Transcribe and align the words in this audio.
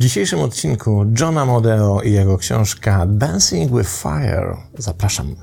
W 0.00 0.02
dzisiejszym 0.02 0.40
odcinku 0.40 1.04
Johna 1.20 1.44
Modeo 1.44 2.02
i 2.02 2.12
jego 2.12 2.38
książka 2.38 3.06
Dancing 3.06 3.78
with 3.78 3.90
Fire. 3.90 4.56
Zapraszam. 4.78 5.34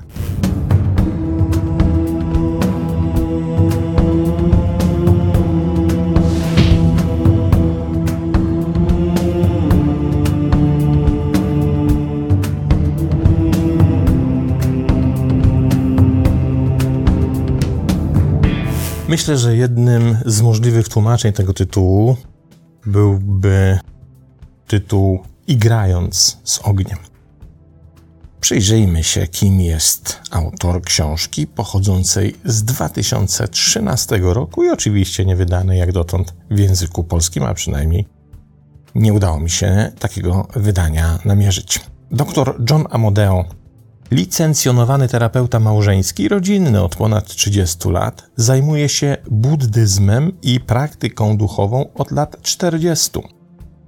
Myślę, 19.08 19.38
że 19.38 19.56
jednym 19.56 20.18
z 20.26 20.42
możliwych 20.42 20.88
tłumaczeń 20.88 21.32
tego 21.32 21.54
tytułu 21.54 22.16
byłby 22.86 23.78
tytuł 24.68 25.20
Igrając 25.46 26.38
z 26.44 26.58
ogniem. 26.58 26.98
Przyjrzyjmy 28.40 29.04
się, 29.04 29.26
kim 29.26 29.60
jest 29.60 30.20
autor 30.30 30.82
książki 30.82 31.46
pochodzącej 31.46 32.36
z 32.44 32.64
2013 32.64 34.18
roku 34.22 34.64
i 34.64 34.70
oczywiście 34.70 35.24
nie 35.24 35.36
wydanej 35.36 35.78
jak 35.78 35.92
dotąd 35.92 36.34
w 36.50 36.58
języku 36.58 37.04
polskim, 37.04 37.42
a 37.42 37.54
przynajmniej 37.54 38.06
nie 38.94 39.12
udało 39.12 39.40
mi 39.40 39.50
się 39.50 39.92
takiego 39.98 40.48
wydania 40.56 41.18
namierzyć. 41.24 41.80
Dr 42.10 42.54
John 42.70 42.84
Amodeo 42.90 43.44
Licencjonowany 44.10 45.08
terapeuta 45.08 45.60
małżeński, 45.60 46.28
rodzinny 46.28 46.82
od 46.82 46.96
ponad 46.96 47.26
30 47.26 47.88
lat, 47.88 48.30
zajmuje 48.36 48.88
się 48.88 49.16
buddyzmem 49.30 50.32
i 50.42 50.60
praktyką 50.60 51.36
duchową 51.36 51.92
od 51.94 52.10
lat 52.10 52.42
40. 52.42 53.37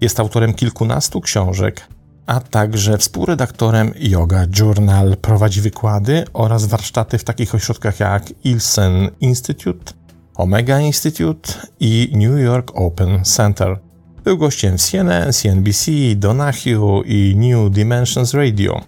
Jest 0.01 0.21
autorem 0.21 0.55
kilkunastu 0.55 1.21
książek, 1.21 1.87
a 2.27 2.41
także 2.41 2.99
współredaktorem 2.99 3.93
Yoga 3.99 4.47
Journal, 4.59 5.17
prowadzi 5.17 5.61
wykłady 5.61 6.25
oraz 6.33 6.67
warsztaty 6.67 7.19
w 7.19 7.25
takich 7.25 7.55
ośrodkach 7.55 8.01
jak 8.01 8.33
Ilsen 8.45 9.11
Institute, 9.21 9.93
Omega 10.35 10.81
Institute 10.81 11.53
i 11.81 12.11
New 12.15 12.41
York 12.41 12.73
Open 12.75 13.25
Center. 13.25 13.79
Był 14.25 14.39
gościem 14.39 14.79
w 14.79 14.83
CNN, 14.83 15.33
CNBC, 15.33 15.91
Donahue 16.17 17.03
i 17.07 17.37
New 17.37 17.73
Dimensions 17.73 18.35
Radio. 18.35 18.81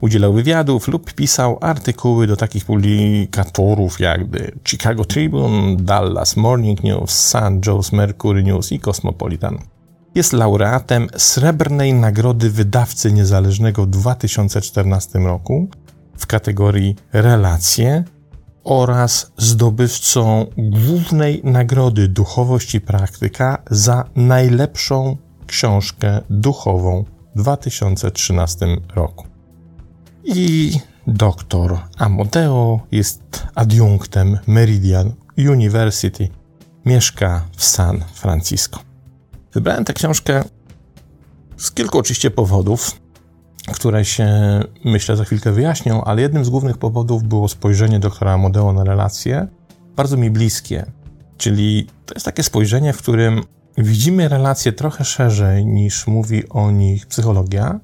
Udzielał 0.00 0.32
wywiadów 0.32 0.88
lub 0.88 1.14
pisał 1.14 1.58
artykuły 1.60 2.26
do 2.26 2.36
takich 2.36 2.64
publikatorów 2.64 4.00
jak 4.00 4.20
Chicago 4.68 5.04
Tribune, 5.04 5.76
Dallas 5.76 6.36
Morning 6.36 6.84
News, 6.84 7.10
St. 7.10 7.60
Joe's 7.66 7.96
Mercury 7.96 8.42
News 8.42 8.72
i 8.72 8.80
Cosmopolitan. 8.80 9.58
Jest 10.14 10.32
laureatem 10.32 11.08
Srebrnej 11.16 11.94
Nagrody 11.94 12.50
Wydawcy 12.50 13.12
Niezależnego 13.12 13.82
w 13.82 13.90
2014 13.90 15.18
roku 15.18 15.68
w 16.18 16.26
kategorii 16.26 16.96
Relacje 17.12 18.04
oraz 18.64 19.32
zdobywcą 19.36 20.46
głównej 20.58 21.40
nagrody 21.44 22.08
Duchowość 22.08 22.74
i 22.74 22.80
Praktyka 22.80 23.62
za 23.70 24.04
najlepszą 24.16 25.16
książkę 25.46 26.20
duchową 26.30 27.04
w 27.34 27.38
2013 27.38 28.66
roku. 28.94 29.26
I 30.24 30.72
doktor 31.06 31.78
Amodeo 31.98 32.80
jest 32.92 33.46
adiunktem 33.54 34.38
Meridian 34.46 35.12
University. 35.38 36.28
Mieszka 36.86 37.44
w 37.56 37.64
San 37.64 38.04
Francisco. 38.14 38.89
Wybrałem 39.54 39.84
tę 39.84 39.92
książkę 39.92 40.44
z 41.56 41.70
kilku 41.72 41.98
oczywiście 41.98 42.30
powodów, 42.30 43.00
które 43.72 44.04
się 44.04 44.28
myślę 44.84 45.16
za 45.16 45.24
chwilkę 45.24 45.52
wyjaśnią, 45.52 46.04
ale 46.04 46.22
jednym 46.22 46.44
z 46.44 46.48
głównych 46.48 46.78
powodów 46.78 47.22
było 47.22 47.48
spojrzenie 47.48 47.98
doktora 47.98 48.32
Amodeo 48.32 48.72
na 48.72 48.84
relacje, 48.84 49.48
bardzo 49.96 50.16
mi 50.16 50.30
bliskie. 50.30 50.86
Czyli 51.36 51.86
to 52.06 52.14
jest 52.14 52.26
takie 52.26 52.42
spojrzenie, 52.42 52.92
w 52.92 52.98
którym 52.98 53.40
widzimy 53.78 54.28
relacje 54.28 54.72
trochę 54.72 55.04
szerzej 55.04 55.66
niż 55.66 56.06
mówi 56.06 56.48
o 56.48 56.70
nich 56.70 57.06
psychologia, 57.06 57.80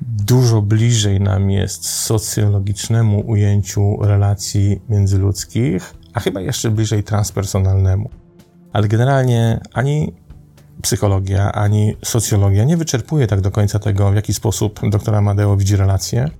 dużo 0.00 0.62
bliżej 0.62 1.20
nam 1.20 1.50
jest 1.50 1.88
socjologicznemu 1.88 3.30
ujęciu 3.30 3.96
relacji 4.00 4.80
międzyludzkich, 4.88 5.94
a 6.12 6.20
chyba 6.20 6.40
jeszcze 6.40 6.70
bliżej 6.70 7.02
transpersonalnemu. 7.02 8.10
Ale 8.72 8.88
generalnie 8.88 9.60
ani 9.72 10.12
psychologia, 10.82 11.52
ani 11.52 11.96
socjologia 12.04 12.64
nie 12.64 12.76
wyczerpuje 12.76 13.26
tak 13.26 13.40
do 13.40 13.50
końca 13.50 13.78
tego, 13.78 14.10
w 14.10 14.14
jaki 14.14 14.34
sposób 14.34 14.80
doktor 14.90 15.14
Amadeo 15.14 15.56
widzi 15.56 15.76
relacje, 15.76 16.30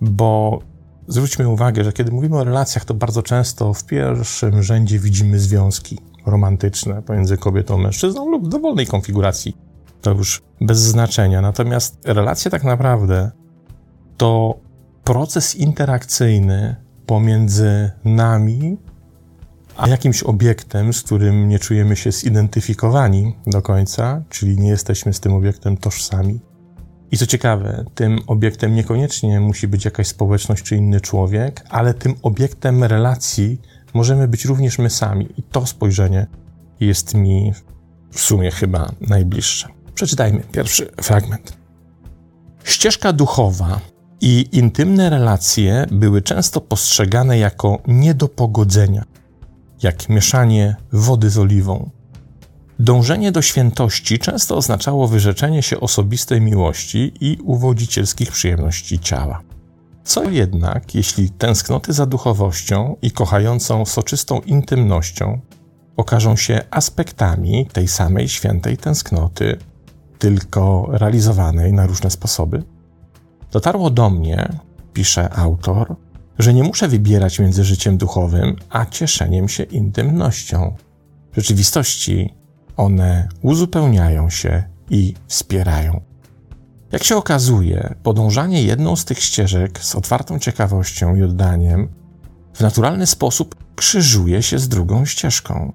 bo 0.00 0.60
zwróćmy 1.08 1.48
uwagę, 1.48 1.84
że 1.84 1.92
kiedy 1.92 2.12
mówimy 2.12 2.36
o 2.36 2.44
relacjach, 2.44 2.84
to 2.84 2.94
bardzo 2.94 3.22
często 3.22 3.74
w 3.74 3.84
pierwszym 3.84 4.62
rzędzie 4.62 4.98
widzimy 4.98 5.38
związki 5.38 5.98
romantyczne 6.26 7.02
pomiędzy 7.02 7.36
kobietą 7.36 7.78
mężczyzną 7.78 8.30
lub 8.30 8.48
dowolnej 8.48 8.86
konfiguracji 8.86 9.56
to 10.02 10.10
już 10.10 10.42
bez 10.60 10.78
znaczenia. 10.78 11.40
Natomiast 11.40 11.98
relacja 12.04 12.50
tak 12.50 12.64
naprawdę 12.64 13.30
to 14.16 14.54
proces 15.04 15.56
interakcyjny 15.56 16.76
pomiędzy 17.06 17.90
nami 18.04 18.76
a 19.78 19.88
jakimś 19.88 20.22
obiektem, 20.22 20.92
z 20.92 21.02
którym 21.02 21.48
nie 21.48 21.58
czujemy 21.58 21.96
się 21.96 22.12
zidentyfikowani 22.12 23.36
do 23.46 23.62
końca, 23.62 24.22
czyli 24.28 24.58
nie 24.58 24.68
jesteśmy 24.68 25.12
z 25.12 25.20
tym 25.20 25.34
obiektem 25.34 25.76
tożsami. 25.76 26.40
I 27.10 27.16
co 27.16 27.26
ciekawe, 27.26 27.84
tym 27.94 28.18
obiektem 28.26 28.74
niekoniecznie 28.74 29.40
musi 29.40 29.68
być 29.68 29.84
jakaś 29.84 30.06
społeczność 30.06 30.62
czy 30.62 30.76
inny 30.76 31.00
człowiek, 31.00 31.64
ale 31.68 31.94
tym 31.94 32.14
obiektem 32.22 32.84
relacji 32.84 33.60
możemy 33.94 34.28
być 34.28 34.44
również 34.44 34.78
my 34.78 34.90
sami. 34.90 35.28
I 35.36 35.42
to 35.42 35.66
spojrzenie 35.66 36.26
jest 36.80 37.14
mi 37.14 37.52
w 38.10 38.20
sumie 38.20 38.50
chyba 38.50 38.92
najbliższe. 39.00 39.68
Przeczytajmy 39.94 40.40
pierwszy 40.52 40.90
fragment. 41.02 41.56
Ścieżka 42.64 43.12
duchowa 43.12 43.80
i 44.20 44.48
intymne 44.52 45.10
relacje 45.10 45.86
były 45.90 46.22
często 46.22 46.60
postrzegane 46.60 47.38
jako 47.38 47.78
nie 47.86 48.14
do 48.14 48.28
pogodzenia, 48.28 49.04
jak 49.82 50.08
mieszanie 50.08 50.76
wody 50.92 51.30
z 51.30 51.38
oliwą. 51.38 51.90
Dążenie 52.78 53.32
do 53.32 53.42
świętości 53.42 54.18
często 54.18 54.56
oznaczało 54.56 55.08
wyrzeczenie 55.08 55.62
się 55.62 55.80
osobistej 55.80 56.40
miłości 56.40 57.12
i 57.20 57.38
uwodzicielskich 57.44 58.32
przyjemności 58.32 58.98
ciała. 58.98 59.40
Co 60.04 60.30
jednak, 60.30 60.94
jeśli 60.94 61.30
tęsknoty 61.30 61.92
za 61.92 62.06
duchowością 62.06 62.96
i 63.02 63.10
kochającą 63.10 63.84
soczystą 63.86 64.40
intymnością 64.40 65.40
okażą 65.96 66.36
się 66.36 66.60
aspektami 66.70 67.66
tej 67.72 67.88
samej 67.88 68.28
świętej 68.28 68.76
tęsknoty 68.76 69.58
tylko 70.18 70.88
realizowanej 70.90 71.72
na 71.72 71.86
różne 71.86 72.10
sposoby. 72.10 72.62
Dotarło 73.52 73.90
do 73.90 74.10
mnie, 74.10 74.48
pisze 74.92 75.30
autor, 75.30 75.96
że 76.38 76.54
nie 76.54 76.62
muszę 76.62 76.88
wybierać 76.88 77.38
między 77.38 77.64
życiem 77.64 77.98
duchowym 77.98 78.56
a 78.70 78.86
cieszeniem 78.86 79.48
się 79.48 79.62
intymnością. 79.62 80.76
W 81.32 81.36
rzeczywistości 81.36 82.34
one 82.76 83.28
uzupełniają 83.42 84.30
się 84.30 84.62
i 84.90 85.14
wspierają. 85.26 86.00
Jak 86.92 87.04
się 87.04 87.16
okazuje, 87.16 87.94
podążanie 88.02 88.62
jedną 88.62 88.96
z 88.96 89.04
tych 89.04 89.20
ścieżek 89.20 89.78
z 89.84 89.94
otwartą 89.94 90.38
ciekawością 90.38 91.16
i 91.16 91.22
oddaniem 91.22 91.88
w 92.54 92.60
naturalny 92.60 93.06
sposób 93.06 93.54
krzyżuje 93.76 94.42
się 94.42 94.58
z 94.58 94.68
drugą 94.68 95.04
ścieżką. 95.04 95.72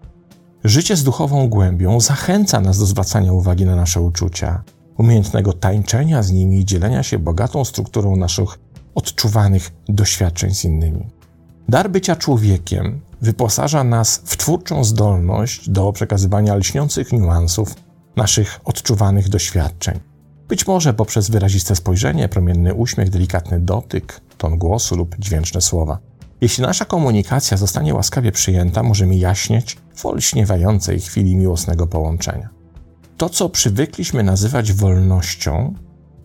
Życie 0.64 0.96
z 0.96 1.04
duchową 1.04 1.50
głębią 1.50 2.00
zachęca 2.00 2.62
nas 2.62 2.80
do 2.80 2.86
zwracania 2.86 3.34
uwagi 3.34 3.66
na 3.66 3.76
nasze 3.76 4.02
uczucia, 4.02 4.64
umiejętnego 4.98 5.54
tańczenia 5.54 6.24
z 6.24 6.32
nimi 6.32 6.60
i 6.60 6.66
dzielenia 6.66 7.04
się 7.04 7.20
bogatą 7.20 7.66
strukturą 7.66 8.16
naszych 8.16 8.60
odczuwanych 8.96 9.72
doświadczeń 9.90 10.54
z 10.54 10.66
innymi. 10.66 11.08
Dar 11.70 11.92
bycia 11.92 12.16
człowiekiem 12.16 13.02
wyposaża 13.22 13.84
nas 13.84 14.22
w 14.26 14.38
twórczą 14.38 14.84
zdolność 14.84 15.70
do 15.70 15.92
przekazywania 15.92 16.56
lśniących 16.56 17.14
niuansów 17.14 17.76
naszych 18.16 18.60
odczuwanych 18.66 19.30
doświadczeń. 19.30 20.00
Być 20.48 20.68
może 20.68 20.94
poprzez 20.94 21.30
wyraziste 21.30 21.76
spojrzenie, 21.76 22.30
promienny 22.30 22.74
uśmiech, 22.74 23.10
delikatny 23.10 23.60
dotyk, 23.60 24.22
ton 24.38 24.58
głosu 24.58 24.96
lub 24.96 25.16
dźwięczne 25.20 25.62
słowa. 25.62 25.98
Jeśli 26.42 26.62
nasza 26.62 26.86
komunikacja 26.86 27.58
zostanie 27.58 27.94
łaskawie 27.94 28.32
przyjęta, 28.32 28.84
możemy 28.84 29.16
jaśnieć 29.16 29.78
w 29.96 30.06
olśniewającej 30.06 31.00
chwili 31.00 31.36
miłosnego 31.36 31.88
połączenia. 31.88 32.50
To, 33.18 33.30
co 33.30 33.50
przywykliśmy 33.50 34.24
nazywać 34.24 34.74
wolnością, 34.74 35.74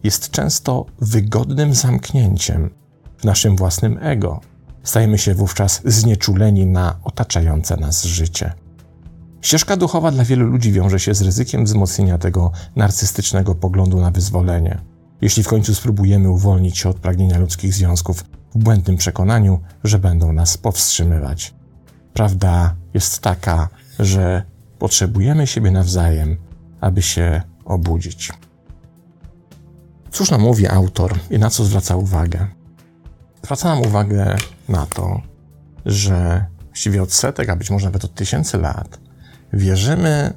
jest 0.03 0.31
często 0.31 0.87
wygodnym 1.01 1.75
zamknięciem 1.75 2.71
w 3.19 3.25
naszym 3.25 3.57
własnym 3.57 3.99
ego. 4.01 4.41
Stajemy 4.83 5.19
się 5.19 5.35
wówczas 5.35 5.83
znieczuleni 5.85 6.67
na 6.67 6.99
otaczające 7.05 7.77
nas 7.77 8.05
życie. 8.05 8.53
Ścieżka 9.41 9.77
duchowa 9.77 10.11
dla 10.11 10.25
wielu 10.25 10.47
ludzi 10.47 10.73
wiąże 10.73 11.01
się 11.01 11.15
z 11.15 11.23
ryzykiem 11.23 11.65
wzmocnienia 11.65 12.19
tego 12.19 12.53
narcystycznego 12.77 13.55
poglądu 13.55 14.01
na 14.01 14.11
wyzwolenie. 14.11 14.81
Jeśli 15.21 15.43
w 15.43 15.49
końcu 15.49 15.75
spróbujemy 15.75 16.31
uwolnić 16.31 16.79
się 16.79 16.89
od 16.89 16.97
pragnienia 16.97 17.39
ludzkich 17.39 17.75
związków 17.75 18.25
w 18.55 18.59
błędnym 18.59 18.97
przekonaniu, 18.97 19.61
że 19.85 19.99
będą 19.99 20.33
nas 20.33 20.59
powstrzymywać. 20.59 21.55
Prawda 22.13 22.77
jest 22.95 23.19
taka, 23.21 23.69
że 23.99 24.43
potrzebujemy 24.79 25.47
siebie 25.47 25.71
nawzajem, 25.71 26.37
aby 26.81 27.03
się 27.03 27.43
obudzić. 27.65 28.33
Cóż 30.19 30.31
nam 30.31 30.41
mówi 30.41 30.69
autor 30.69 31.19
i 31.31 31.39
na 31.39 31.51
co 31.51 31.65
zwraca 31.65 31.97
uwagę? 31.97 32.47
Zwraca 33.43 33.69
nam 33.69 33.83
uwagę 33.83 34.37
na 34.69 34.87
to, 34.87 35.21
że 35.87 36.47
właściwie 36.67 37.03
od 37.03 37.13
setek, 37.13 37.49
a 37.49 37.57
być 37.57 37.71
może 37.71 37.87
nawet 37.87 38.05
od 38.05 38.15
tysięcy 38.15 38.59
lat, 38.59 39.01
wierzymy 39.53 40.33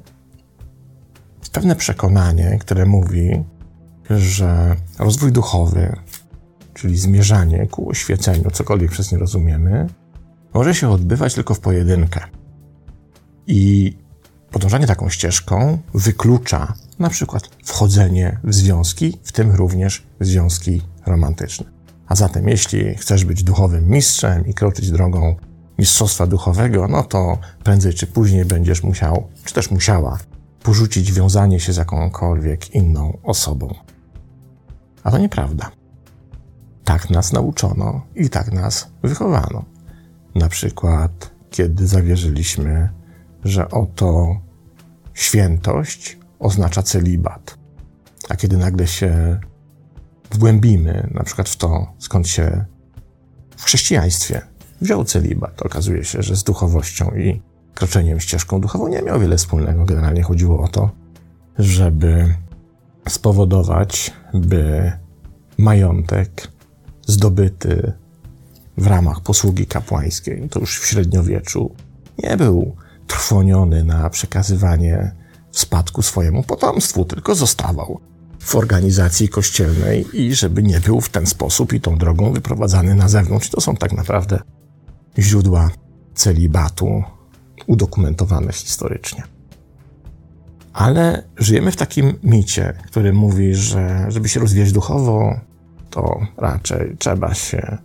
w 1.42 1.50
pewne 1.50 1.76
przekonanie, 1.76 2.58
które 2.60 2.86
mówi, 2.86 3.44
że 4.10 4.76
rozwój 4.98 5.32
duchowy, 5.32 5.96
czyli 6.74 6.98
zmierzanie 6.98 7.66
ku 7.66 7.90
oświeceniu, 7.90 8.50
cokolwiek 8.50 8.90
przez 8.90 9.12
nie 9.12 9.18
rozumiemy, 9.18 9.86
może 10.54 10.74
się 10.74 10.90
odbywać 10.90 11.34
tylko 11.34 11.54
w 11.54 11.60
pojedynkę. 11.60 12.20
I 13.46 13.96
podążanie 14.50 14.86
taką 14.86 15.08
ścieżką 15.08 15.78
wyklucza 15.94 16.74
na 17.02 17.10
przykład 17.10 17.50
wchodzenie 17.64 18.38
w 18.44 18.54
związki, 18.54 19.18
w 19.22 19.32
tym 19.32 19.50
również 19.50 20.06
związki 20.20 20.82
romantyczne. 21.06 21.66
A 22.08 22.14
zatem, 22.14 22.48
jeśli 22.48 22.94
chcesz 22.94 23.24
być 23.24 23.44
duchowym 23.44 23.88
mistrzem 23.88 24.46
i 24.46 24.54
kroczyć 24.54 24.90
drogą 24.90 25.36
mistrzostwa 25.78 26.26
duchowego, 26.26 26.88
no 26.88 27.02
to 27.02 27.38
prędzej 27.64 27.94
czy 27.94 28.06
później 28.06 28.44
będziesz 28.44 28.82
musiał, 28.82 29.28
czy 29.44 29.54
też 29.54 29.70
musiała, 29.70 30.18
porzucić 30.62 31.12
wiązanie 31.12 31.60
się 31.60 31.72
z 31.72 31.76
jakąkolwiek 31.76 32.74
inną 32.74 33.18
osobą. 33.22 33.74
A 35.04 35.10
to 35.10 35.18
nieprawda. 35.18 35.70
Tak 36.84 37.10
nas 37.10 37.32
nauczono 37.32 38.06
i 38.14 38.30
tak 38.30 38.52
nas 38.52 38.88
wychowano. 39.02 39.64
Na 40.34 40.48
przykład, 40.48 41.30
kiedy 41.50 41.86
zawierzyliśmy, 41.86 42.88
że 43.44 43.68
oto 43.70 44.40
świętość 45.14 46.21
oznacza 46.42 46.82
celibat. 46.82 47.58
A 48.28 48.36
kiedy 48.36 48.56
nagle 48.56 48.86
się 48.86 49.40
wgłębimy, 50.30 51.10
na 51.14 51.22
przykład 51.22 51.48
w 51.48 51.56
to, 51.56 51.92
skąd 51.98 52.28
się 52.28 52.64
w 53.56 53.64
chrześcijaństwie 53.64 54.40
wziął 54.80 55.04
celibat, 55.04 55.62
okazuje 55.62 56.04
się, 56.04 56.22
że 56.22 56.36
z 56.36 56.44
duchowością 56.44 57.10
i 57.10 57.42
kroczeniem 57.74 58.20
ścieżką 58.20 58.60
duchową 58.60 58.88
nie 58.88 59.02
miał 59.02 59.20
wiele 59.20 59.36
wspólnego. 59.36 59.84
Generalnie 59.84 60.22
chodziło 60.22 60.62
o 60.62 60.68
to, 60.68 60.90
żeby 61.58 62.34
spowodować, 63.08 64.12
by 64.34 64.92
majątek 65.58 66.48
zdobyty 67.06 67.92
w 68.76 68.86
ramach 68.86 69.20
posługi 69.20 69.66
kapłańskiej, 69.66 70.48
to 70.48 70.60
już 70.60 70.80
w 70.80 70.86
średniowieczu, 70.86 71.74
nie 72.18 72.36
był 72.36 72.76
trwoniony 73.06 73.84
na 73.84 74.10
przekazywanie 74.10 75.21
w 75.52 75.58
spadku 75.58 76.02
swojemu 76.02 76.42
potomstwu, 76.42 77.04
tylko 77.04 77.34
zostawał 77.34 78.00
w 78.38 78.56
organizacji 78.56 79.28
kościelnej 79.28 80.06
i 80.12 80.34
żeby 80.34 80.62
nie 80.62 80.80
był 80.80 81.00
w 81.00 81.08
ten 81.08 81.26
sposób 81.26 81.72
i 81.72 81.80
tą 81.80 81.98
drogą 81.98 82.32
wyprowadzany 82.32 82.94
na 82.94 83.08
zewnątrz. 83.08 83.50
To 83.50 83.60
są 83.60 83.76
tak 83.76 83.92
naprawdę 83.92 84.40
źródła 85.18 85.70
celibatu 86.14 87.02
udokumentowane 87.66 88.52
historycznie. 88.52 89.22
Ale 90.72 91.24
żyjemy 91.36 91.72
w 91.72 91.76
takim 91.76 92.14
micie, 92.22 92.72
który 92.86 93.12
mówi, 93.12 93.54
że 93.54 94.06
żeby 94.08 94.28
się 94.28 94.40
rozwijać 94.40 94.72
duchowo, 94.72 95.40
to 95.90 96.20
raczej 96.36 96.96
trzeba 96.98 97.34
się 97.34 97.78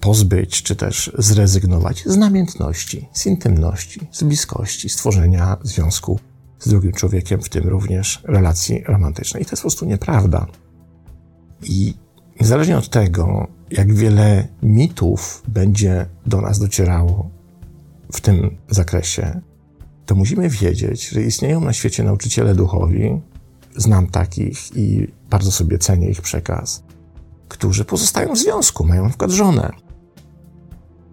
pozbyć, 0.00 0.62
czy 0.62 0.76
też 0.76 1.12
zrezygnować 1.18 2.02
z 2.06 2.16
namiętności, 2.16 3.08
z 3.12 3.26
intymności, 3.26 4.08
z 4.12 4.22
bliskości, 4.22 4.88
stworzenia 4.88 5.56
związku 5.62 6.20
z 6.60 6.68
drugim 6.68 6.92
człowiekiem, 6.92 7.40
w 7.40 7.48
tym 7.48 7.68
również 7.68 8.22
relacji 8.24 8.84
romantycznej. 8.86 9.42
I 9.42 9.46
to 9.46 9.50
jest 9.52 9.62
po 9.62 9.68
prostu 9.68 9.86
nieprawda. 9.86 10.46
I 11.62 11.94
niezależnie 12.40 12.78
od 12.78 12.88
tego, 12.88 13.46
jak 13.70 13.94
wiele 13.94 14.48
mitów 14.62 15.42
będzie 15.48 16.06
do 16.26 16.40
nas 16.40 16.58
docierało 16.58 17.30
w 18.12 18.20
tym 18.20 18.56
zakresie, 18.68 19.40
to 20.06 20.14
musimy 20.14 20.48
wiedzieć, 20.48 21.08
że 21.08 21.22
istnieją 21.22 21.60
na 21.60 21.72
świecie 21.72 22.04
nauczyciele 22.04 22.54
duchowi, 22.54 23.20
znam 23.76 24.06
takich 24.06 24.76
i 24.76 25.08
bardzo 25.30 25.52
sobie 25.52 25.78
cenię 25.78 26.10
ich 26.10 26.22
przekaz, 26.22 26.82
którzy 27.48 27.84
pozostają 27.84 28.34
w 28.34 28.38
związku, 28.38 28.86
mają 28.86 29.02
na 29.02 29.08
przykład 29.08 29.30
żonę, 29.30 29.72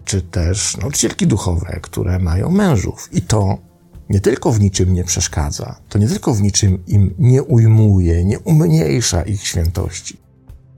czy 0.05 0.21
też 0.21 0.77
nauczycielki 0.77 1.27
duchowe, 1.27 1.79
które 1.81 2.19
mają 2.19 2.51
mężów. 2.51 3.09
I 3.11 3.21
to 3.21 3.57
nie 4.09 4.19
tylko 4.19 4.51
w 4.51 4.59
niczym 4.59 4.93
nie 4.93 5.03
przeszkadza, 5.03 5.75
to 5.89 5.99
nie 5.99 6.07
tylko 6.07 6.33
w 6.33 6.41
niczym 6.41 6.85
im 6.87 7.13
nie 7.19 7.43
ujmuje, 7.43 8.25
nie 8.25 8.39
umniejsza 8.39 9.21
ich 9.21 9.43
świętości, 9.43 10.17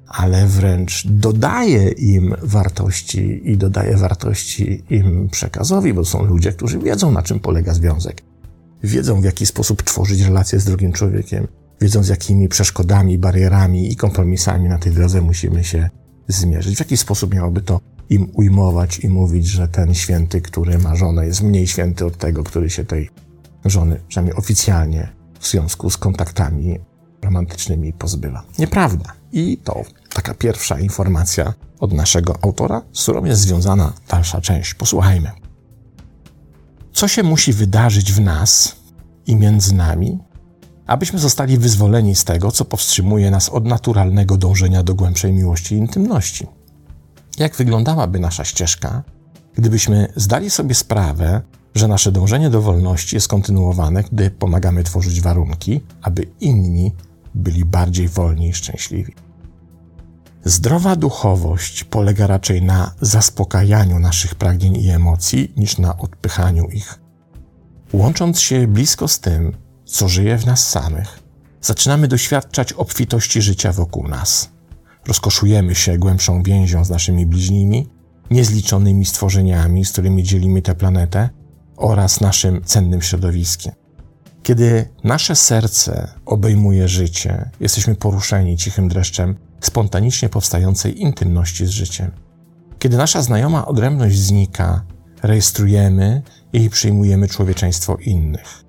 ale 0.07 0.47
wręcz 0.47 1.07
dodaje 1.07 1.89
im 1.89 2.35
wartości 2.41 3.51
i 3.51 3.57
dodaje 3.57 3.97
wartości 3.97 4.83
im 4.89 5.29
przekazowi, 5.29 5.93
bo 5.93 6.05
są 6.05 6.25
ludzie, 6.25 6.51
którzy 6.51 6.79
wiedzą, 6.79 7.11
na 7.11 7.21
czym 7.21 7.39
polega 7.39 7.73
związek. 7.73 8.21
Wiedzą, 8.83 9.21
w 9.21 9.23
jaki 9.23 9.45
sposób 9.45 9.83
tworzyć 9.83 10.21
relacje 10.21 10.59
z 10.59 10.65
drugim 10.65 10.91
człowiekiem, 10.91 11.47
wiedzą, 11.81 12.03
z 12.03 12.07
jakimi 12.07 12.47
przeszkodami, 12.47 13.17
barierami 13.17 13.91
i 13.91 13.95
kompromisami 13.95 14.69
na 14.69 14.77
tej 14.77 14.91
drodze 14.91 15.21
musimy 15.21 15.63
się 15.63 15.89
zmierzyć, 16.27 16.75
w 16.75 16.79
jaki 16.79 16.97
sposób 16.97 17.33
miałoby 17.33 17.61
to 17.61 17.79
im 18.09 18.29
ujmować 18.33 19.00
i 19.00 19.09
mówić, 19.09 19.47
że 19.47 19.67
ten 19.67 19.94
święty, 19.94 20.41
który 20.41 20.77
ma 20.77 20.95
żonę, 20.95 21.25
jest 21.25 21.41
mniej 21.41 21.67
święty 21.67 22.06
od 22.06 22.17
tego, 22.17 22.44
który 22.44 22.69
się 22.69 22.85
tej 22.85 23.09
żony, 23.65 24.01
przynajmniej 24.07 24.35
oficjalnie, 24.35 25.09
w 25.39 25.47
związku 25.47 25.89
z 25.89 25.97
kontaktami 25.97 26.79
romantycznymi 27.21 27.94
pozbywa. 27.94 28.44
Nieprawda. 28.59 29.13
I 29.31 29.57
to 29.57 29.83
taka 30.13 30.33
pierwsza 30.33 30.79
informacja 30.79 31.53
od 31.79 31.94
naszego 31.94 32.35
autora, 32.41 32.81
z 32.94 33.03
którą 33.03 33.25
jest 33.25 33.41
związana 33.41 33.94
dalsza 34.09 34.41
część. 34.41 34.73
Posłuchajmy. 34.73 35.31
Co 36.94 37.07
się 37.07 37.23
musi 37.23 37.53
wydarzyć 37.53 38.13
w 38.13 38.21
nas 38.21 38.75
i 39.27 39.35
między 39.35 39.75
nami, 39.75 40.19
abyśmy 40.88 41.19
zostali 41.19 41.57
wyzwoleni 41.57 42.15
z 42.15 42.23
tego, 42.23 42.51
co 42.51 42.65
powstrzymuje 42.65 43.31
nas 43.31 43.50
od 43.50 43.65
naturalnego 43.65 44.37
dążenia 44.37 44.83
do 44.83 44.95
głębszej 44.95 45.33
miłości 45.33 45.75
i 45.75 45.78
intymności? 45.78 46.47
Jak 47.39 47.55
wyglądałaby 47.55 48.19
nasza 48.19 48.45
ścieżka, 48.45 49.03
gdybyśmy 49.53 50.13
zdali 50.15 50.49
sobie 50.49 50.75
sprawę, 50.75 51.41
że 51.75 51.87
nasze 51.87 52.11
dążenie 52.11 52.49
do 52.49 52.61
wolności 52.61 53.15
jest 53.15 53.27
kontynuowane, 53.27 54.03
gdy 54.03 54.31
pomagamy 54.31 54.83
tworzyć 54.83 55.21
warunki, 55.21 55.81
aby 56.01 56.27
inni 56.39 56.95
byli 57.35 57.65
bardziej 57.65 58.07
wolni 58.07 58.49
i 58.49 58.53
szczęśliwi. 58.53 59.13
Zdrowa 60.43 60.95
duchowość 60.95 61.83
polega 61.83 62.27
raczej 62.27 62.61
na 62.61 62.93
zaspokajaniu 63.01 63.99
naszych 63.99 64.35
pragnień 64.35 64.75
i 64.75 64.89
emocji 64.89 65.53
niż 65.57 65.77
na 65.77 65.97
odpychaniu 65.97 66.65
ich. 66.65 66.99
Łącząc 67.93 68.39
się 68.39 68.67
blisko 68.67 69.07
z 69.07 69.19
tym, 69.19 69.57
co 69.85 70.09
żyje 70.09 70.37
w 70.37 70.45
nas 70.45 70.69
samych, 70.69 71.19
zaczynamy 71.61 72.07
doświadczać 72.07 72.73
obfitości 72.73 73.41
życia 73.41 73.71
wokół 73.71 74.07
nas. 74.07 74.58
Rozkoszujemy 75.07 75.75
się 75.75 75.97
głębszą 75.97 76.44
więzią 76.44 76.85
z 76.85 76.89
naszymi 76.89 77.25
bliźnimi, 77.25 77.87
niezliczonymi 78.31 79.06
stworzeniami, 79.06 79.85
z 79.85 79.91
którymi 79.91 80.23
dzielimy 80.23 80.61
tę 80.61 80.75
planetę 80.75 81.29
oraz 81.77 82.21
naszym 82.21 82.63
cennym 82.63 83.01
środowiskiem. 83.01 83.73
Kiedy 84.44 84.89
nasze 85.03 85.35
serce 85.35 86.13
obejmuje 86.25 86.87
życie, 86.87 87.49
jesteśmy 87.59 87.95
poruszeni 87.95 88.57
cichym 88.57 88.87
dreszczem 88.87 89.35
spontanicznie 89.61 90.29
powstającej 90.29 91.01
intymności 91.01 91.65
z 91.65 91.69
życiem. 91.69 92.11
Kiedy 92.79 92.97
nasza 92.97 93.21
znajoma 93.21 93.68
odrębność 93.68 94.18
znika, 94.18 94.85
rejestrujemy 95.23 96.21
i 96.53 96.69
przyjmujemy 96.69 97.27
człowieczeństwo 97.27 97.97
innych. 97.97 98.63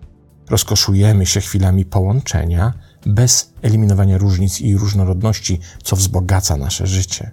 Rozkoszujemy 0.50 1.26
się 1.26 1.40
chwilami 1.40 1.84
połączenia 1.84 2.72
bez 3.06 3.52
eliminowania 3.62 4.18
różnic 4.18 4.60
i 4.60 4.76
różnorodności, 4.76 5.60
co 5.82 5.96
wzbogaca 5.96 6.56
nasze 6.56 6.86
życie. 6.86 7.30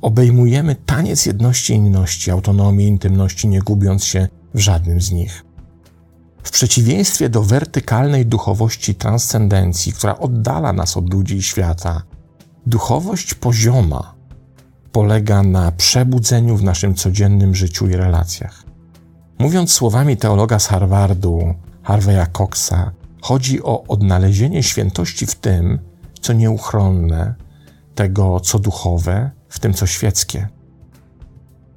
Obejmujemy 0.00 0.76
taniec 0.86 1.26
jedności 1.26 1.74
inności, 1.74 2.30
autonomii, 2.30 2.88
intymności, 2.88 3.48
nie 3.48 3.60
gubiąc 3.60 4.04
się 4.04 4.28
w 4.54 4.58
żadnym 4.58 5.00
z 5.00 5.10
nich. 5.10 5.44
W 6.42 6.50
przeciwieństwie 6.50 7.28
do 7.28 7.42
wertykalnej 7.42 8.26
duchowości 8.26 8.94
transcendencji, 8.94 9.92
która 9.92 10.18
oddala 10.18 10.72
nas 10.72 10.96
od 10.96 11.14
ludzi 11.14 11.36
i 11.36 11.42
świata, 11.42 12.02
duchowość 12.66 13.34
pozioma 13.34 14.14
polega 14.92 15.42
na 15.42 15.72
przebudzeniu 15.72 16.56
w 16.56 16.62
naszym 16.62 16.94
codziennym 16.94 17.54
życiu 17.54 17.88
i 17.88 17.96
relacjach. 17.96 18.64
Mówiąc 19.38 19.72
słowami 19.72 20.16
teologa 20.16 20.58
z 20.58 20.66
Harvardu, 20.66 21.54
Harveya 21.82 22.26
Coxa, 22.32 22.92
chodzi 23.22 23.62
o 23.62 23.84
odnalezienie 23.84 24.62
świętości 24.62 25.26
w 25.26 25.34
tym, 25.34 25.78
co 26.20 26.32
nieuchronne, 26.32 27.34
tego, 27.94 28.40
co 28.40 28.58
duchowe, 28.58 29.30
w 29.48 29.58
tym, 29.58 29.74
co 29.74 29.86
świeckie. 29.86 30.48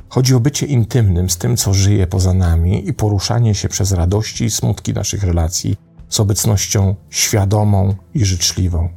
Chodzi 0.09 0.35
o 0.35 0.39
bycie 0.39 0.65
intymnym 0.65 1.29
z 1.29 1.37
tym, 1.37 1.57
co 1.57 1.73
żyje 1.73 2.07
poza 2.07 2.33
nami 2.33 2.89
i 2.89 2.93
poruszanie 2.93 3.55
się 3.55 3.69
przez 3.69 3.91
radości 3.91 4.45
i 4.45 4.51
smutki 4.51 4.93
naszych 4.93 5.23
relacji 5.23 5.77
z 6.09 6.19
obecnością 6.19 6.95
świadomą 7.09 7.95
i 8.13 8.25
życzliwą. 8.25 8.89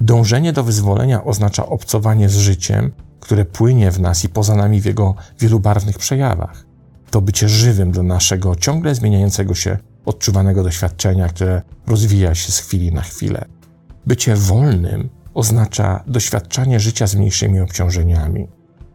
Dążenie 0.00 0.52
do 0.52 0.64
wyzwolenia 0.64 1.24
oznacza 1.24 1.66
obcowanie 1.66 2.28
z 2.28 2.36
życiem, 2.36 2.92
które 3.20 3.44
płynie 3.44 3.90
w 3.90 4.00
nas 4.00 4.24
i 4.24 4.28
poza 4.28 4.56
nami 4.56 4.80
w 4.80 4.84
jego 4.84 5.14
wielobarwnych 5.40 5.98
przejawach. 5.98 6.66
To 7.10 7.20
bycie 7.20 7.48
żywym 7.48 7.92
do 7.92 8.02
naszego 8.02 8.56
ciągle 8.56 8.94
zmieniającego 8.94 9.54
się, 9.54 9.78
odczuwanego 10.04 10.62
doświadczenia, 10.62 11.28
które 11.28 11.62
rozwija 11.86 12.34
się 12.34 12.52
z 12.52 12.58
chwili 12.58 12.92
na 12.92 13.02
chwilę. 13.02 13.44
Bycie 14.06 14.36
wolnym 14.36 15.08
oznacza 15.34 16.04
doświadczanie 16.06 16.80
życia 16.80 17.06
z 17.06 17.14
mniejszymi 17.14 17.60
obciążeniami. 17.60 18.48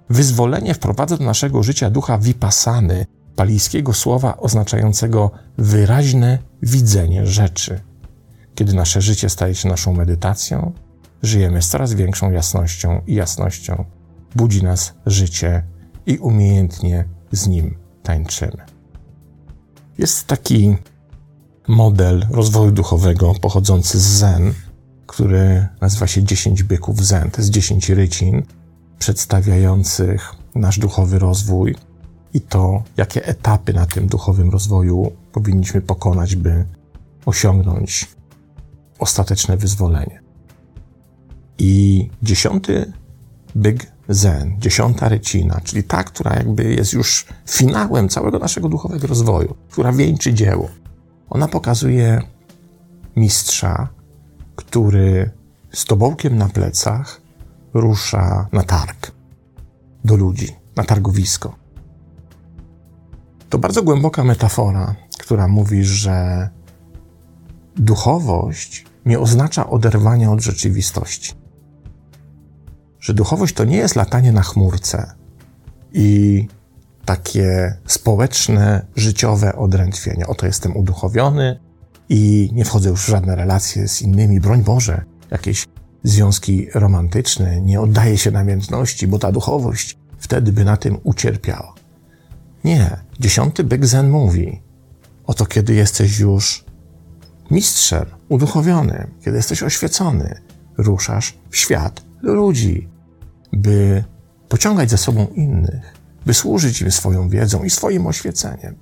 Wyzwolenie 0.09 0.73
wprowadza 0.73 1.17
do 1.17 1.25
naszego 1.25 1.63
życia 1.63 1.89
ducha 1.89 2.17
vipassany, 2.17 3.05
palijskiego 3.35 3.93
słowa 3.93 4.37
oznaczającego 4.37 5.31
wyraźne 5.57 6.39
widzenie 6.61 7.25
rzeczy. 7.25 7.79
Kiedy 8.55 8.73
nasze 8.73 9.01
życie 9.01 9.29
staje 9.29 9.55
się 9.55 9.69
naszą 9.69 9.93
medytacją, 9.93 10.73
żyjemy 11.23 11.61
z 11.61 11.69
coraz 11.69 11.93
większą 11.93 12.31
jasnością 12.31 13.01
i 13.07 13.15
jasnością. 13.15 13.85
Budzi 14.35 14.63
nas 14.63 14.93
życie 15.05 15.63
i 16.05 16.17
umiejętnie 16.17 17.05
z 17.31 17.47
nim 17.47 17.77
tańczymy. 18.03 18.65
Jest 19.97 20.27
taki 20.27 20.75
model 21.67 22.27
rozwoju 22.31 22.71
duchowego 22.71 23.33
pochodzący 23.41 23.99
z 23.99 24.03
Zen, 24.03 24.53
który 25.07 25.67
nazywa 25.81 26.07
się 26.07 26.23
10 26.23 26.63
byków 26.63 27.05
Zen. 27.05 27.31
To 27.31 27.41
jest 27.41 27.51
10 27.51 27.89
rycin 27.89 28.43
przedstawiających 28.99 30.31
nasz 30.55 30.79
duchowy 30.79 31.19
rozwój 31.19 31.75
i 32.33 32.41
to, 32.41 32.83
jakie 32.97 33.25
etapy 33.25 33.73
na 33.73 33.85
tym 33.85 34.07
duchowym 34.07 34.49
rozwoju 34.49 35.11
powinniśmy 35.31 35.81
pokonać, 35.81 36.35
by 36.35 36.65
osiągnąć 37.25 38.07
ostateczne 38.99 39.57
wyzwolenie. 39.57 40.21
I 41.57 42.09
dziesiąty 42.23 42.93
Big 43.57 43.87
Zen, 44.09 44.55
dziesiąta 44.59 45.09
rycina, 45.09 45.61
czyli 45.63 45.83
ta, 45.83 46.03
która 46.03 46.35
jakby 46.35 46.73
jest 46.73 46.93
już 46.93 47.25
finałem 47.49 48.09
całego 48.09 48.39
naszego 48.39 48.69
duchowego 48.69 49.07
rozwoju, 49.07 49.55
która 49.69 49.91
wieńczy 49.91 50.33
dzieło. 50.33 50.69
Ona 51.29 51.47
pokazuje 51.47 52.21
mistrza, 53.15 53.87
który 54.55 55.31
z 55.73 55.85
tobołkiem 55.85 56.37
na 56.37 56.49
plecach 56.49 57.21
rusza 57.73 58.47
na 58.51 58.63
targ 58.63 59.11
do 60.03 60.15
ludzi, 60.15 60.55
na 60.75 60.83
targowisko. 60.83 61.55
To 63.49 63.57
bardzo 63.57 63.83
głęboka 63.83 64.23
metafora, 64.23 64.95
która 65.19 65.47
mówi, 65.47 65.83
że 65.83 66.49
duchowość 67.75 68.85
nie 69.05 69.19
oznacza 69.19 69.69
oderwania 69.69 70.31
od 70.31 70.41
rzeczywistości. 70.41 71.33
Że 72.99 73.13
duchowość 73.13 73.55
to 73.55 73.65
nie 73.65 73.77
jest 73.77 73.95
latanie 73.95 74.31
na 74.31 74.41
chmurce 74.41 75.13
i 75.93 76.47
takie 77.05 77.77
społeczne, 77.85 78.85
życiowe 78.95 79.55
odrętwienie. 79.55 80.27
Oto 80.27 80.45
jestem 80.45 80.77
uduchowiony 80.77 81.59
i 82.09 82.49
nie 82.53 82.65
wchodzę 82.65 82.89
już 82.89 83.01
w 83.01 83.07
żadne 83.07 83.35
relacje 83.35 83.87
z 83.87 84.01
innymi, 84.01 84.39
broń 84.39 84.63
Boże, 84.63 85.03
jakieś 85.31 85.67
związki 86.03 86.67
romantyczne, 86.73 87.61
nie 87.61 87.81
oddaję 87.81 88.17
się 88.17 88.31
namiętności, 88.31 89.07
bo 89.07 89.19
ta 89.19 89.31
duchowość 89.31 89.97
wtedy 90.17 90.51
by 90.51 90.65
na 90.65 90.77
tym 90.77 90.97
ucierpiała. 91.03 91.73
Nie. 92.63 92.97
Dziesiąty 93.19 93.63
byk 93.63 93.85
Zen 93.85 94.09
mówi, 94.09 94.61
oto 95.25 95.45
kiedy 95.45 95.73
jesteś 95.73 96.19
już 96.19 96.65
mistrzem, 97.51 98.05
uduchowiony, 98.29 99.07
kiedy 99.21 99.37
jesteś 99.37 99.63
oświecony, 99.63 100.41
ruszasz 100.77 101.37
w 101.49 101.57
świat 101.57 102.05
ludzi, 102.21 102.89
by 103.53 104.03
pociągać 104.49 104.89
za 104.89 104.97
sobą 104.97 105.27
innych, 105.27 105.93
by 106.25 106.33
służyć 106.33 106.81
im 106.81 106.91
swoją 106.91 107.29
wiedzą 107.29 107.63
i 107.63 107.69
swoim 107.69 108.07
oświeceniem. 108.07 108.75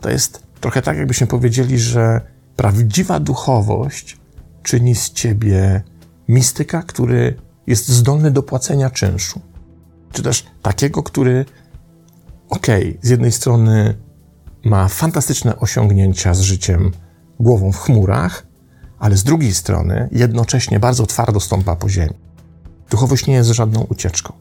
To 0.00 0.10
jest 0.10 0.42
trochę 0.60 0.82
tak, 0.82 0.96
jakbyśmy 0.96 1.26
powiedzieli, 1.26 1.78
że 1.78 2.20
prawdziwa 2.56 3.20
duchowość 3.20 4.18
czyni 4.62 4.94
z 4.94 5.10
ciebie 5.10 5.82
mistyka, 6.28 6.82
który 6.82 7.36
jest 7.66 7.88
zdolny 7.88 8.30
do 8.30 8.42
płacenia 8.42 8.90
czynszu. 8.90 9.40
Czy 10.12 10.22
też 10.22 10.46
takiego, 10.62 11.02
który, 11.02 11.44
okej, 12.48 12.88
okay, 12.88 12.98
z 13.02 13.08
jednej 13.08 13.32
strony 13.32 13.94
ma 14.64 14.88
fantastyczne 14.88 15.56
osiągnięcia 15.56 16.34
z 16.34 16.40
życiem 16.40 16.92
głową 17.40 17.72
w 17.72 17.78
chmurach, 17.78 18.46
ale 18.98 19.16
z 19.16 19.24
drugiej 19.24 19.54
strony 19.54 20.08
jednocześnie 20.12 20.80
bardzo 20.80 21.06
twardo 21.06 21.40
stąpa 21.40 21.76
po 21.76 21.88
ziemi. 21.88 22.14
Duchowość 22.90 23.26
nie 23.26 23.34
jest 23.34 23.50
żadną 23.50 23.80
ucieczką. 23.80 24.32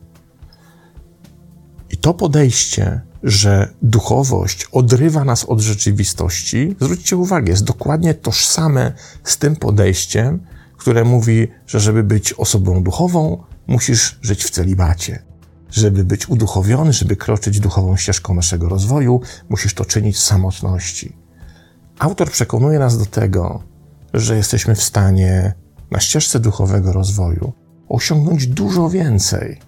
To 2.02 2.14
podejście, 2.14 3.02
że 3.24 3.74
duchowość 3.82 4.66
odrywa 4.72 5.24
nas 5.24 5.46
od 5.46 5.60
rzeczywistości, 5.60 6.76
zwróćcie 6.80 7.18
uwagę, 7.18 7.52
jest 7.52 7.64
dokładnie 7.64 8.14
tożsame 8.14 8.94
z 9.24 9.38
tym 9.38 9.56
podejściem, 9.56 10.40
które 10.78 11.04
mówi, 11.04 11.48
że 11.68 11.80
żeby 11.80 12.04
być 12.04 12.34
osobą 12.34 12.84
duchową, 12.84 13.44
musisz 13.68 14.20
żyć 14.22 14.44
w 14.44 14.50
celibacie. 14.50 15.24
Żeby 15.72 16.06
być 16.06 16.30
uduchowiony, 16.30 16.94
żeby 16.94 17.16
kroczyć 17.16 17.60
duchową 17.60 17.98
ścieżką 17.98 18.34
naszego 18.34 18.70
rozwoju, 18.70 19.22
musisz 19.50 19.74
to 19.74 19.86
czynić 19.86 20.16
w 20.16 20.20
samotności. 20.20 21.18
Autor 22.00 22.32
przekonuje 22.32 22.80
nas 22.80 22.98
do 22.98 23.06
tego, 23.06 23.64
że 24.14 24.36
jesteśmy 24.36 24.76
w 24.76 24.84
stanie 24.84 25.54
na 25.92 26.00
ścieżce 26.00 26.40
duchowego 26.40 26.94
rozwoju 26.94 27.54
osiągnąć 27.90 28.48
dużo 28.48 28.90
więcej, 28.90 29.60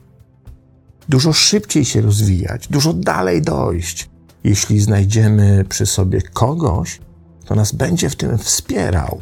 dużo 1.10 1.34
szybciej 1.34 1.86
się 1.86 2.02
rozwijać, 2.02 2.68
dużo 2.68 2.94
dalej 2.94 3.42
dojść, 3.42 4.10
jeśli 4.44 4.80
znajdziemy 4.80 5.66
przy 5.70 5.86
sobie 5.86 6.22
kogoś, 6.22 7.00
kto 7.42 7.56
nas 7.56 7.72
będzie 7.72 8.10
w 8.10 8.16
tym 8.16 8.38
wspierał. 8.38 9.22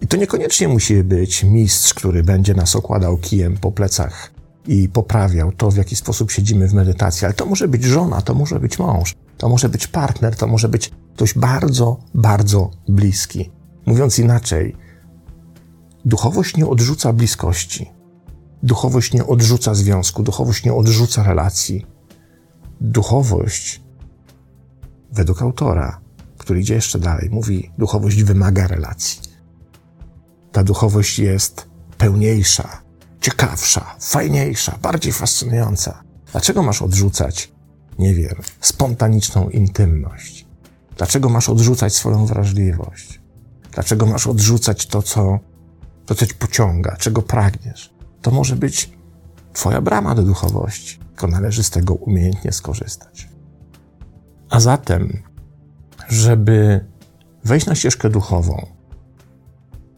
I 0.00 0.06
to 0.06 0.16
niekoniecznie 0.16 0.68
musi 0.68 1.04
być 1.04 1.44
mistrz, 1.44 1.94
który 1.94 2.22
będzie 2.22 2.54
nas 2.54 2.76
okładał 2.76 3.16
kijem 3.16 3.56
po 3.56 3.72
plecach 3.72 4.30
i 4.66 4.88
poprawiał 4.88 5.52
to, 5.52 5.70
w 5.70 5.76
jaki 5.76 5.96
sposób 5.96 6.30
siedzimy 6.30 6.68
w 6.68 6.74
medytacji, 6.74 7.24
ale 7.24 7.34
to 7.34 7.46
może 7.46 7.68
być 7.68 7.84
żona, 7.84 8.22
to 8.22 8.34
może 8.34 8.60
być 8.60 8.78
mąż, 8.78 9.14
to 9.38 9.48
może 9.48 9.68
być 9.68 9.86
partner, 9.86 10.36
to 10.36 10.46
może 10.46 10.68
być 10.68 10.90
ktoś 11.14 11.34
bardzo, 11.34 12.00
bardzo 12.14 12.70
bliski. 12.88 13.50
Mówiąc 13.86 14.18
inaczej, 14.18 14.76
duchowość 16.04 16.56
nie 16.56 16.66
odrzuca 16.66 17.12
bliskości, 17.12 17.90
duchowość 18.62 19.12
nie 19.12 19.26
odrzuca 19.26 19.74
związku, 19.74 20.22
duchowość 20.22 20.64
nie 20.64 20.74
odrzuca 20.74 21.22
relacji. 21.22 21.86
Duchowość, 22.80 23.82
według 25.12 25.42
autora, 25.42 26.00
który 26.38 26.60
idzie 26.60 26.74
jeszcze 26.74 26.98
dalej, 26.98 27.30
mówi: 27.30 27.70
duchowość 27.78 28.22
wymaga 28.22 28.66
relacji. 28.66 29.20
Ta 30.52 30.64
duchowość 30.64 31.18
jest 31.18 31.68
pełniejsza, 31.98 32.82
ciekawsza, 33.20 33.96
fajniejsza, 34.00 34.78
bardziej 34.82 35.12
fascynująca. 35.12 36.02
Dlaczego 36.32 36.62
masz 36.62 36.82
odrzucać, 36.82 37.52
nie 37.98 38.14
wiem, 38.14 38.34
spontaniczną 38.60 39.48
intymność? 39.48 40.46
Dlaczego 40.96 41.28
masz 41.28 41.48
odrzucać 41.48 41.94
swoją 41.94 42.26
wrażliwość? 42.26 43.20
Dlaczego 43.72 44.06
masz 44.06 44.26
odrzucać 44.26 44.86
to, 44.86 45.02
co, 45.02 45.38
to, 46.06 46.14
co 46.14 46.26
cię 46.26 46.34
pociąga, 46.34 46.96
czego 46.96 47.22
pragniesz? 47.22 47.95
To 48.26 48.30
może 48.30 48.56
być 48.56 48.90
Twoja 49.52 49.80
brama 49.80 50.14
do 50.14 50.22
duchowości, 50.22 50.98
tylko 50.98 51.26
należy 51.28 51.62
z 51.62 51.70
tego 51.70 51.94
umiejętnie 51.94 52.52
skorzystać. 52.52 53.28
A 54.50 54.60
zatem, 54.60 55.22
żeby 56.08 56.84
wejść 57.44 57.66
na 57.66 57.74
ścieżkę 57.74 58.10
duchową, 58.10 58.66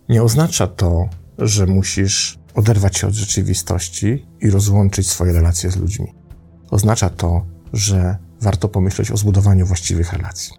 nie 0.08 0.22
oznacza 0.22 0.66
to, 0.66 1.08
że 1.38 1.66
musisz 1.66 2.38
oderwać 2.54 2.96
się 2.96 3.06
od 3.06 3.14
rzeczywistości 3.14 4.26
i 4.40 4.50
rozłączyć 4.50 5.10
swoje 5.10 5.32
relacje 5.32 5.70
z 5.70 5.76
ludźmi. 5.76 6.14
Oznacza 6.70 7.10
to, 7.10 7.46
że 7.72 8.18
warto 8.40 8.68
pomyśleć 8.68 9.10
o 9.10 9.16
zbudowaniu 9.16 9.66
właściwych 9.66 10.12
relacji. 10.12 10.52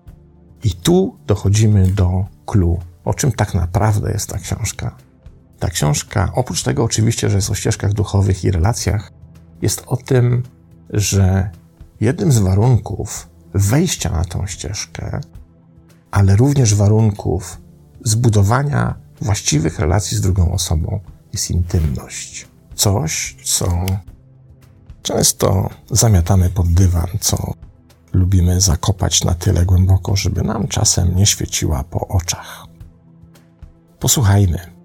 I 0.64 0.72
tu 0.72 1.20
dochodzimy 1.28 1.88
do 1.88 2.26
clue, 2.46 2.80
o 3.06 3.14
czym 3.14 3.32
tak 3.32 3.54
naprawdę 3.54 4.12
jest 4.12 4.30
ta 4.30 4.38
książka. 4.38 5.09
Ta 5.60 5.70
książka, 5.70 6.32
oprócz 6.36 6.64
tego 6.64 6.84
oczywiście, 6.84 7.30
że 7.30 7.36
jest 7.36 7.50
o 7.50 7.56
ścieżkach 7.56 7.94
duchowych 7.94 8.44
i 8.44 8.52
relacjach, 8.52 9.12
jest 9.62 9.84
o 9.88 9.98
tym, 9.98 10.44
że 10.90 11.50
jednym 12.02 12.32
z 12.32 12.40
warunków 12.40 13.30
wejścia 13.54 14.10
na 14.10 14.26
tą 14.26 14.48
ścieżkę, 14.48 15.22
ale 16.12 16.36
również 16.36 16.76
warunków 16.76 17.62
zbudowania 18.04 18.96
właściwych 19.22 19.80
relacji 19.80 20.18
z 20.18 20.22
drugą 20.22 20.52
osobą 20.52 21.00
jest 21.34 21.52
intymność. 21.52 22.48
Coś, 22.76 23.36
co 23.44 23.86
często 25.02 25.70
zamiatamy 25.92 26.50
pod 26.50 26.74
dywan, 26.74 27.08
co 27.22 27.54
lubimy 28.14 28.62
zakopać 28.62 29.24
na 29.24 29.34
tyle 29.36 29.66
głęboko, 29.66 30.16
żeby 30.16 30.42
nam 30.44 30.68
czasem 30.68 31.16
nie 31.16 31.26
świeciła 31.26 31.84
po 31.84 32.08
oczach. 32.08 32.66
Posłuchajmy. 34.00 34.79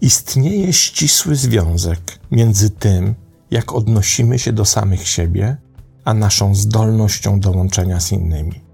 Istnieje 0.00 0.72
ścisły 0.72 1.36
związek 1.36 2.00
między 2.30 2.70
tym, 2.70 3.14
jak 3.50 3.72
odnosimy 3.72 4.38
się 4.38 4.52
do 4.52 4.64
samych 4.64 5.08
siebie, 5.08 5.56
a 6.04 6.14
naszą 6.14 6.54
zdolnością 6.54 7.40
do 7.40 7.50
łączenia 7.50 8.00
z 8.00 8.12
innymi. 8.12 8.64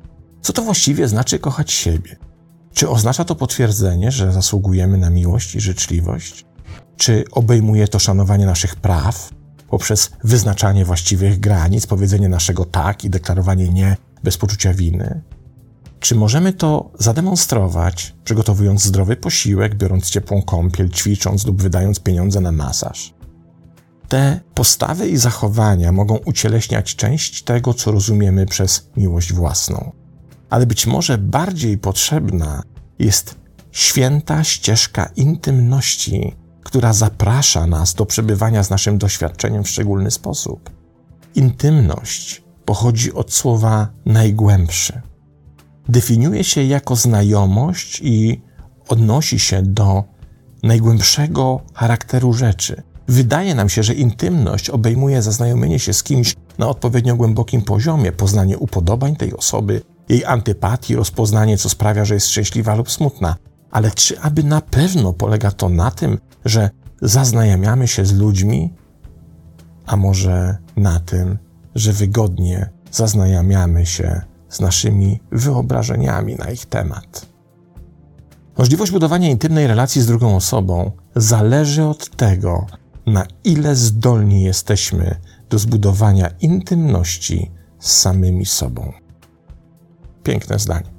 Co 0.40 0.52
to 0.52 0.62
właściwie 0.62 1.08
znaczy 1.08 1.38
kochać 1.38 1.72
siebie? 1.72 2.16
Czy 2.72 2.88
oznacza 2.88 3.24
to 3.24 3.34
potwierdzenie, 3.34 4.10
że 4.10 4.32
zasługujemy 4.32 4.98
na 4.98 5.10
miłość 5.10 5.54
i 5.54 5.60
życzliwość? 5.60 6.44
Czy 6.96 7.24
obejmuje 7.32 7.88
to 7.88 7.98
szanowanie 7.98 8.46
naszych 8.46 8.76
praw 8.76 9.30
poprzez 9.70 10.10
wyznaczanie 10.24 10.84
właściwych 10.84 11.40
granic, 11.40 11.86
powiedzenie 11.86 12.28
naszego 12.28 12.64
tak 12.64 13.04
i 13.04 13.10
deklarowanie 13.10 13.68
nie 13.68 13.96
bez 14.24 14.36
poczucia 14.36 14.74
winy? 14.74 15.20
Czy 16.00 16.14
możemy 16.14 16.52
to 16.52 16.90
zademonstrować, 16.98 18.14
przygotowując 18.24 18.84
zdrowy 18.84 19.16
posiłek, 19.16 19.74
biorąc 19.74 20.10
ciepłą 20.10 20.42
kąpiel, 20.42 20.90
ćwicząc 20.90 21.46
lub 21.46 21.62
wydając 21.62 22.00
pieniądze 22.00 22.40
na 22.40 22.52
masaż? 22.52 23.14
Te 24.08 24.40
postawy 24.54 25.08
i 25.08 25.16
zachowania 25.16 25.92
mogą 25.92 26.16
ucieleśniać 26.16 26.96
część 26.96 27.42
tego, 27.42 27.74
co 27.74 27.92
rozumiemy 27.92 28.46
przez 28.46 28.90
miłość 28.96 29.32
własną. 29.32 29.92
Ale 30.50 30.66
być 30.66 30.86
może 30.86 31.18
bardziej 31.18 31.78
potrzebna 31.78 32.62
jest 32.98 33.34
święta 33.70 34.44
ścieżka 34.44 35.10
intymności, 35.16 36.36
która 36.64 36.92
zaprasza 36.92 37.66
nas 37.66 37.94
do 37.94 38.06
przebywania 38.06 38.62
z 38.62 38.70
naszym 38.70 38.98
doświadczeniem 38.98 39.64
w 39.64 39.68
szczególny 39.68 40.10
sposób. 40.10 40.70
Intymność 41.34 42.42
pochodzi 42.64 43.12
od 43.12 43.32
słowa 43.32 43.88
najgłębszy. 44.06 45.09
Definiuje 45.88 46.44
się 46.44 46.62
jako 46.62 46.96
znajomość 46.96 48.00
i 48.02 48.42
odnosi 48.88 49.38
się 49.38 49.62
do 49.62 50.04
najgłębszego 50.62 51.60
charakteru 51.74 52.32
rzeczy. 52.32 52.82
Wydaje 53.08 53.54
nam 53.54 53.68
się, 53.68 53.82
że 53.82 53.94
intymność 53.94 54.70
obejmuje 54.70 55.22
zaznajomienie 55.22 55.78
się 55.78 55.92
z 55.92 56.02
kimś 56.02 56.36
na 56.58 56.68
odpowiednio 56.68 57.16
głębokim 57.16 57.62
poziomie, 57.62 58.12
poznanie 58.12 58.58
upodobań 58.58 59.16
tej 59.16 59.34
osoby, 59.34 59.82
jej 60.08 60.24
antypatii, 60.24 60.96
rozpoznanie, 60.96 61.58
co 61.58 61.68
sprawia, 61.68 62.04
że 62.04 62.14
jest 62.14 62.28
szczęśliwa 62.28 62.74
lub 62.74 62.90
smutna. 62.90 63.36
Ale 63.70 63.90
czy 63.90 64.20
aby 64.20 64.44
na 64.44 64.60
pewno 64.60 65.12
polega 65.12 65.50
to 65.50 65.68
na 65.68 65.90
tym, 65.90 66.18
że 66.44 66.70
zaznajamiamy 67.02 67.88
się 67.88 68.04
z 68.04 68.12
ludźmi, 68.12 68.74
a 69.86 69.96
może 69.96 70.58
na 70.76 71.00
tym, 71.00 71.38
że 71.74 71.92
wygodnie 71.92 72.70
zaznajamiamy 72.90 73.86
się 73.86 74.20
z 74.50 74.60
naszymi 74.60 75.20
wyobrażeniami 75.32 76.36
na 76.36 76.50
ich 76.50 76.66
temat? 76.66 77.26
Możliwość 78.58 78.92
budowania 78.92 79.28
intymnej 79.28 79.66
relacji 79.66 80.02
z 80.02 80.06
drugą 80.06 80.36
osobą 80.36 80.92
zależy 81.16 81.84
od 81.84 82.16
tego, 82.16 82.66
na 83.06 83.26
ile 83.44 83.76
zdolni 83.76 84.42
jesteśmy 84.42 85.16
do 85.50 85.58
zbudowania 85.58 86.30
intymności 86.40 87.50
z 87.78 87.92
samymi 87.92 88.46
sobą. 88.46 88.92
Piękne 90.22 90.58
zdanie. 90.58 90.90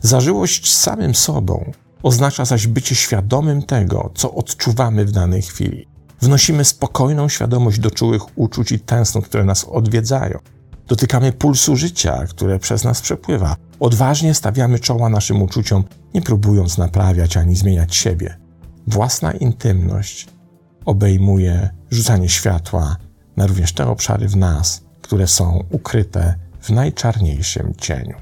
Zażyłość 0.00 0.72
samym 0.72 1.14
sobą 1.14 1.72
oznacza 2.02 2.44
zaś 2.44 2.66
bycie 2.66 2.94
świadomym 2.94 3.62
tego, 3.62 4.10
co 4.14 4.34
odczuwamy 4.34 5.04
w 5.04 5.12
danej 5.12 5.42
chwili. 5.42 5.88
Wnosimy 6.20 6.64
spokojną 6.64 7.28
świadomość 7.28 7.78
do 7.78 7.90
czułych 7.90 8.38
uczuć 8.38 8.72
i 8.72 8.80
tęsknot, 8.80 9.24
które 9.24 9.44
nas 9.44 9.64
odwiedzają. 9.64 10.38
Dotykamy 10.88 11.32
pulsu 11.32 11.76
życia, 11.76 12.24
które 12.26 12.58
przez 12.58 12.84
nas 12.84 13.00
przepływa. 13.00 13.56
Odważnie 13.80 14.34
stawiamy 14.34 14.78
czoła 14.78 15.08
naszym 15.08 15.42
uczuciom, 15.42 15.84
nie 16.14 16.22
próbując 16.22 16.78
naprawiać 16.78 17.36
ani 17.36 17.56
zmieniać 17.56 17.96
siebie. 17.96 18.36
Własna 18.86 19.32
intymność 19.32 20.26
obejmuje 20.84 21.70
rzucanie 21.90 22.28
światła 22.28 22.96
na 23.36 23.46
również 23.46 23.72
te 23.72 23.86
obszary 23.86 24.28
w 24.28 24.36
nas, 24.36 24.84
które 25.02 25.26
są 25.26 25.64
ukryte 25.70 26.34
w 26.60 26.70
najczarniejszym 26.70 27.74
cieniu. 27.78 28.16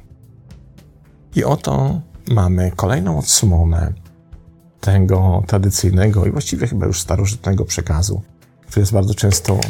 I 1.37 1.44
oto 1.44 2.01
mamy 2.29 2.72
kolejną 2.77 3.18
odsłonę 3.18 3.92
tego 4.81 5.42
tradycyjnego 5.46 6.27
i 6.27 6.31
właściwie 6.31 6.66
chyba 6.66 6.87
już 6.87 7.01
starożytnego 7.01 7.64
przekazu, 7.64 8.22
który 8.66 8.81
jest 8.81 8.92
bardzo 8.92 9.14
często 9.14 9.61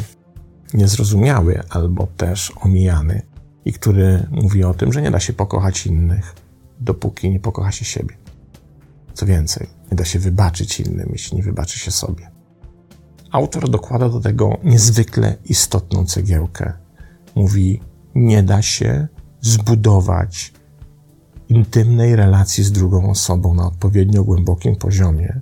niezrozumiały 0.73 1.61
albo 1.69 2.07
też 2.17 2.53
omijany 2.61 3.21
i 3.65 3.73
który 3.73 4.27
mówi 4.31 4.63
o 4.63 4.73
tym, 4.73 4.93
że 4.93 5.01
nie 5.01 5.11
da 5.11 5.19
się 5.19 5.33
pokochać 5.33 5.87
innych, 5.87 6.35
dopóki 6.79 7.29
nie 7.29 7.39
pokocha 7.39 7.71
się 7.71 7.85
siebie. 7.85 8.15
Co 9.13 9.25
więcej, 9.25 9.67
nie 9.91 9.97
da 9.97 10.05
się 10.05 10.19
wybaczyć 10.19 10.79
innym, 10.79 11.09
jeśli 11.11 11.37
nie 11.37 11.43
wybaczy 11.43 11.79
się 11.79 11.91
sobie. 11.91 12.31
Autor 13.31 13.69
dokłada 13.69 14.09
do 14.09 14.19
tego 14.19 14.57
niezwykle 14.63 15.35
istotną 15.45 16.05
cegiełkę. 16.05 16.73
Mówi: 17.35 17.81
Nie 18.15 18.43
da 18.43 18.61
się 18.61 19.07
zbudować 19.41 20.53
intymnej 21.49 22.15
relacji 22.15 22.63
z 22.63 22.71
drugą 22.71 23.09
osobą 23.09 23.53
na 23.53 23.67
odpowiednio 23.67 24.23
głębokim 24.23 24.75
poziomie, 24.75 25.41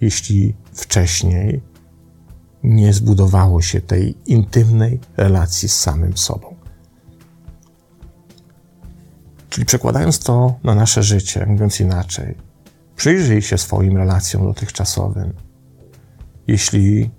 jeśli 0.00 0.54
wcześniej 0.72 1.60
nie 2.62 2.92
zbudowało 2.92 3.62
się 3.62 3.80
tej 3.80 4.16
intymnej 4.26 5.00
relacji 5.16 5.68
z 5.68 5.76
samym 5.76 6.16
sobą. 6.16 6.54
Czyli 9.48 9.66
przekładając 9.66 10.18
to 10.18 10.54
na 10.64 10.74
nasze 10.74 11.02
życie, 11.02 11.46
mówiąc 11.46 11.80
inaczej, 11.80 12.34
przyjrzyj 12.96 13.42
się 13.42 13.58
swoim 13.58 13.96
relacjom 13.96 14.44
dotychczasowym. 14.44 15.32
Jeśli 16.46 17.10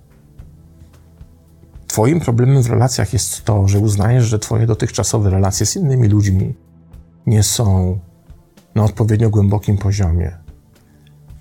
Twoim 1.86 2.20
problemem 2.20 2.62
w 2.62 2.70
relacjach 2.70 3.12
jest 3.12 3.44
to, 3.44 3.68
że 3.68 3.78
uznajesz, 3.78 4.24
że 4.24 4.38
Twoje 4.38 4.66
dotychczasowe 4.66 5.30
relacje 5.30 5.66
z 5.66 5.76
innymi 5.76 6.08
ludźmi 6.08 6.54
nie 7.26 7.42
są 7.42 7.98
na 8.74 8.84
odpowiednio 8.84 9.30
głębokim 9.30 9.78
poziomie, 9.78 10.38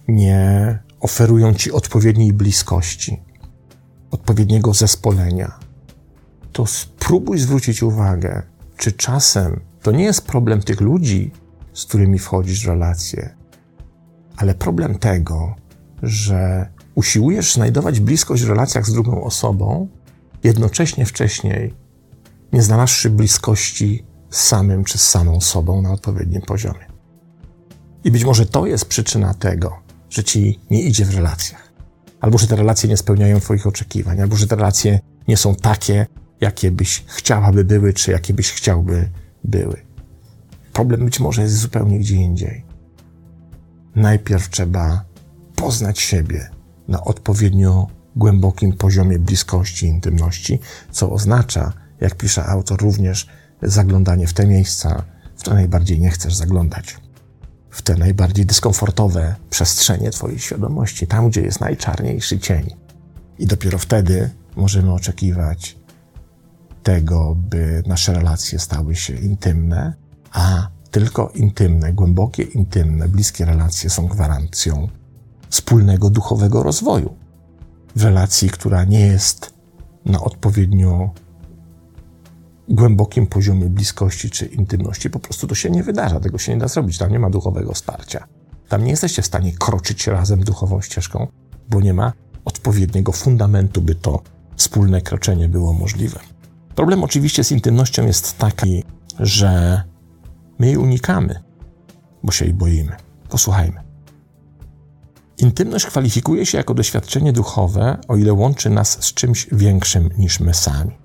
nie 0.08 0.80
oferują 1.00 1.54
ci 1.54 1.72
odpowiedniej 1.72 2.34
bliskości, 2.34 3.24
odpowiedniego 4.12 4.74
zespolenia, 4.74 5.60
to 6.52 6.65
spróbuj 6.65 7.39
zwrócić 7.39 7.84
uwagę, 7.84 8.41
czy 8.78 8.91
czasem 8.91 9.60
to 9.82 9.91
nie 9.91 10.04
jest 10.04 10.28
problem 10.28 10.62
tych 10.62 10.82
ludzi, 10.82 11.32
z 11.74 11.86
którymi 11.86 12.19
wchodzisz 12.19 12.65
w 12.65 12.67
relacje, 12.67 13.36
ale 14.38 14.56
problem 14.56 14.95
tego, 14.95 15.56
że 16.04 16.69
usiłujesz 16.95 17.54
znajdować 17.54 18.00
bliskość 18.00 18.43
w 18.43 18.50
relacjach 18.50 18.88
z 18.88 18.93
drugą 18.93 19.24
osobą, 19.24 19.88
jednocześnie 20.43 21.06
wcześniej 21.06 21.74
nie 22.54 22.62
znalazłszy 22.62 23.10
bliskości 23.10 24.06
z 24.30 24.41
samym 24.41 24.84
czy 24.84 24.97
z 24.97 25.10
samą 25.10 25.41
sobą 25.41 25.82
na 25.82 25.91
odpowiednim 25.91 26.41
poziomie. 26.41 26.86
I 28.04 28.12
być 28.12 28.26
może 28.26 28.45
to 28.45 28.65
jest 28.65 28.86
przyczyna 28.86 29.34
tego, 29.34 29.80
że 30.10 30.24
ci 30.24 30.60
nie 30.69 30.82
idzie 30.82 31.06
w 31.06 31.15
relacjach. 31.15 31.71
Albo 32.22 32.38
że 32.38 32.48
te 32.48 32.56
relacje 32.56 32.90
nie 32.90 32.98
spełniają 32.98 33.40
Twoich 33.40 33.68
oczekiwań, 33.68 34.22
albo 34.22 34.36
że 34.36 34.48
te 34.48 34.56
relacje 34.56 35.00
nie 35.28 35.38
są 35.38 35.56
takie, 35.56 36.08
jakie 36.42 36.72
byś 36.72 37.04
chciałaby 37.08 37.64
były, 37.64 37.94
czy 37.94 38.12
jakie 38.12 38.34
byś 38.34 38.52
chciałby 38.52 39.10
były. 39.44 39.82
Problem 40.74 41.06
być 41.06 41.20
może 41.20 41.42
jest 41.42 41.58
zupełnie 41.58 42.00
gdzie 42.00 42.16
indziej. 42.16 42.66
Najpierw 43.96 44.50
trzeba 44.50 45.06
poznać 45.56 46.00
siebie 46.00 46.50
na 46.88 47.04
odpowiednio 47.04 47.88
głębokim 48.16 48.74
poziomie 48.74 49.20
bliskości, 49.20 49.86
intymności, 49.86 50.60
co 50.92 51.12
oznacza, 51.12 51.74
jak 52.02 52.16
pisze 52.16 52.46
autor, 52.46 52.82
również 52.82 53.28
zaglądanie 53.62 54.28
w 54.28 54.34
te 54.34 54.48
miejsca, 54.48 55.04
w 55.36 55.40
które 55.40 55.56
najbardziej 55.56 56.00
nie 56.00 56.10
chcesz 56.10 56.36
zaglądać. 56.36 56.98
W 57.72 57.82
te 57.82 57.96
najbardziej 57.96 58.46
dyskomfortowe 58.46 59.36
przestrzenie 59.50 60.12
Twojej 60.12 60.40
świadomości, 60.40 61.08
tam 61.08 61.30
gdzie 61.30 61.42
jest 61.42 61.60
najczarniejszy 61.60 62.40
cień. 62.40 62.76
I 63.40 63.48
dopiero 63.48 63.78
wtedy 63.78 64.30
możemy 64.56 64.94
oczekiwać 64.94 65.78
tego, 66.84 67.36
by 67.36 67.84
nasze 67.88 68.14
relacje 68.14 68.60
stały 68.60 68.96
się 68.96 69.14
intymne, 69.14 69.94
a 70.32 70.68
tylko 70.92 71.32
intymne, 71.36 71.94
głębokie, 71.94 72.44
intymne, 72.44 73.08
bliskie 73.08 73.46
relacje 73.46 73.90
są 73.90 74.08
gwarancją 74.08 74.88
wspólnego 75.50 76.10
duchowego 76.10 76.64
rozwoju. 76.64 77.16
W 77.96 78.04
relacji, 78.04 78.50
która 78.50 78.84
nie 78.84 79.00
jest 79.00 79.54
na 80.06 80.22
odpowiednio 80.22 81.14
głębokim 82.72 83.28
poziomie 83.28 83.66
bliskości 83.66 84.30
czy 84.30 84.46
intymności. 84.46 85.10
Po 85.10 85.20
prostu 85.20 85.48
to 85.48 85.56
się 85.56 85.70
nie 85.70 85.84
wydarza, 85.84 86.20
tego 86.20 86.38
się 86.38 86.54
nie 86.54 86.58
da 86.58 86.68
zrobić. 86.68 86.98
Tam 86.98 87.12
nie 87.12 87.20
ma 87.20 87.30
duchowego 87.30 87.74
wsparcia. 87.74 88.28
Tam 88.70 88.84
nie 88.84 88.92
jesteście 88.92 89.22
w 89.22 89.26
stanie 89.26 89.52
kroczyć 89.52 90.08
razem 90.08 90.44
duchową 90.44 90.82
ścieżką, 90.82 91.28
bo 91.70 91.82
nie 91.82 91.94
ma 91.94 92.14
odpowiedniego 92.46 93.12
fundamentu, 93.12 93.82
by 93.82 93.96
to 93.96 94.22
wspólne 94.56 95.02
kroczenie 95.02 95.50
było 95.50 95.74
możliwe. 95.74 96.20
Problem 96.76 97.04
oczywiście 97.04 97.44
z 97.44 97.52
intymnością 97.52 98.06
jest 98.06 98.38
taki, 98.38 98.84
że 99.20 99.82
my 100.60 100.68
jej 100.68 100.78
unikamy, 100.78 101.44
bo 102.24 102.32
się 102.32 102.46
jej 102.46 102.54
boimy. 102.54 102.96
Posłuchajmy. 103.30 103.82
Intymność 105.38 105.86
kwalifikuje 105.86 106.46
się 106.46 106.58
jako 106.58 106.74
doświadczenie 106.74 107.34
duchowe, 107.34 107.98
o 108.08 108.16
ile 108.16 108.34
łączy 108.34 108.70
nas 108.70 109.04
z 109.04 109.14
czymś 109.14 109.48
większym 109.52 110.10
niż 110.18 110.40
my 110.40 110.54
sami. 110.54 111.01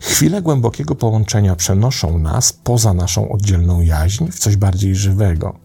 Chwile 0.00 0.42
głębokiego 0.42 0.94
połączenia 0.94 1.56
przenoszą 1.56 2.18
nas 2.18 2.52
poza 2.52 2.94
naszą 2.94 3.28
oddzielną 3.28 3.80
jaźń 3.80 4.26
w 4.30 4.38
coś 4.38 4.56
bardziej 4.56 4.94
żywego. 4.94 5.58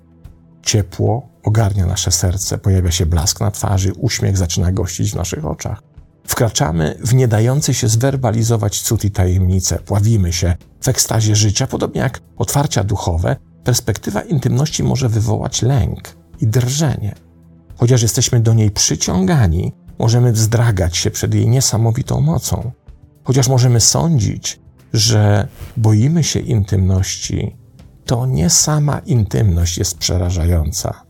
Ciepło 0.63 1.29
ogarnia 1.43 1.85
nasze 1.85 2.11
serce, 2.11 2.57
pojawia 2.57 2.91
się 2.91 3.05
blask 3.05 3.41
na 3.41 3.51
twarzy, 3.51 3.93
uśmiech 3.93 4.37
zaczyna 4.37 4.71
gościć 4.71 5.11
w 5.11 5.15
naszych 5.15 5.45
oczach. 5.45 5.81
Wkraczamy 6.27 6.97
w 7.03 7.13
nie 7.13 7.27
dający 7.27 7.73
się 7.73 7.87
zwerbalizować 7.87 8.81
cud 8.81 9.05
i 9.05 9.11
tajemnice, 9.11 9.79
pławimy 9.79 10.33
się 10.33 10.55
w 10.81 10.87
ekstazie 10.87 11.35
życia, 11.35 11.67
podobnie 11.67 12.01
jak 12.01 12.21
otwarcia 12.37 12.83
duchowe, 12.83 13.35
perspektywa 13.63 14.21
intymności 14.21 14.83
może 14.83 15.09
wywołać 15.09 15.61
lęk 15.61 16.15
i 16.41 16.47
drżenie. 16.47 17.15
Chociaż 17.77 18.01
jesteśmy 18.01 18.39
do 18.39 18.53
niej 18.53 18.71
przyciągani, 18.71 19.73
możemy 19.99 20.31
wzdragać 20.31 20.97
się 20.97 21.11
przed 21.11 21.33
jej 21.33 21.49
niesamowitą 21.49 22.21
mocą. 22.21 22.71
Chociaż 23.25 23.47
możemy 23.47 23.79
sądzić, 23.79 24.59
że 24.93 25.47
boimy 25.77 26.23
się 26.23 26.39
intymności, 26.39 27.55
to 28.05 28.25
nie 28.25 28.49
sama 28.49 28.99
intymność 28.99 29.77
jest 29.77 29.97
przerażająca. 29.97 31.01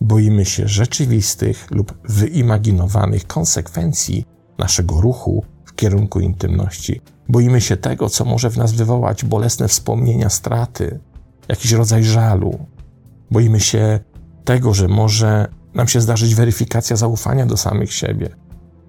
Boimy 0.00 0.44
się 0.44 0.68
rzeczywistych 0.68 1.70
lub 1.70 1.98
wyimaginowanych 2.08 3.26
konsekwencji 3.26 4.24
naszego 4.58 5.00
ruchu 5.00 5.44
w 5.64 5.74
kierunku 5.74 6.20
intymności. 6.20 7.00
Boimy 7.28 7.60
się 7.60 7.76
tego, 7.76 8.10
co 8.10 8.24
może 8.24 8.50
w 8.50 8.56
nas 8.56 8.72
wywołać 8.72 9.24
bolesne 9.24 9.68
wspomnienia 9.68 10.30
straty, 10.30 11.00
jakiś 11.48 11.72
rodzaj 11.72 12.04
żalu. 12.04 12.66
Boimy 13.30 13.60
się 13.60 14.00
tego, 14.44 14.74
że 14.74 14.88
może 14.88 15.48
nam 15.74 15.88
się 15.88 16.00
zdarzyć 16.00 16.34
weryfikacja 16.34 16.96
zaufania 16.96 17.46
do 17.46 17.56
samych 17.56 17.92
siebie, 17.92 18.28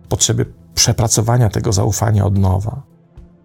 potrzeby 0.09 0.45
przepracowania 0.75 1.49
tego 1.49 1.73
zaufania 1.73 2.25
od 2.25 2.37
nowa. 2.37 2.83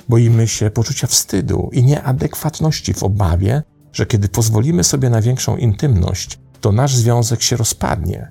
Boimy 0.09 0.49
się 0.49 0.71
poczucia 0.71 1.07
wstydu 1.07 1.71
i 1.73 1.85
nieadekwatności 1.85 2.95
w 2.95 3.03
obawie, 3.03 3.62
że 3.93 4.07
kiedy 4.07 4.29
pozwolimy 4.29 4.85
sobie 4.85 5.11
na 5.11 5.21
większą 5.21 5.57
intymność, 5.57 6.38
to 6.61 6.73
nasz 6.73 6.97
związek 6.97 7.43
się 7.43 7.57
rozpadnie, 7.57 8.31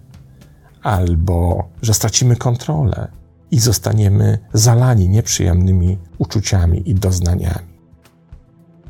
albo 0.84 1.70
że 1.82 1.94
stracimy 1.94 2.36
kontrolę 2.36 3.08
i 3.52 3.60
zostaniemy 3.60 4.40
zalani 4.54 5.10
nieprzyjemnymi 5.10 5.98
uczuciami 6.18 6.90
i 6.90 6.96
doznaniami. 6.96 7.80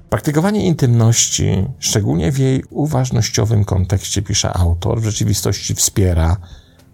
Praktykowanie 0.10 0.66
intymności, 0.66 1.66
szczególnie 1.80 2.32
w 2.32 2.40
jej 2.40 2.64
uważnościowym 2.70 3.66
kontekście, 3.66 4.22
pisze 4.22 4.54
autor, 4.54 5.02
w 5.02 5.06
rzeczywistości 5.06 5.76
wspiera 5.76 6.38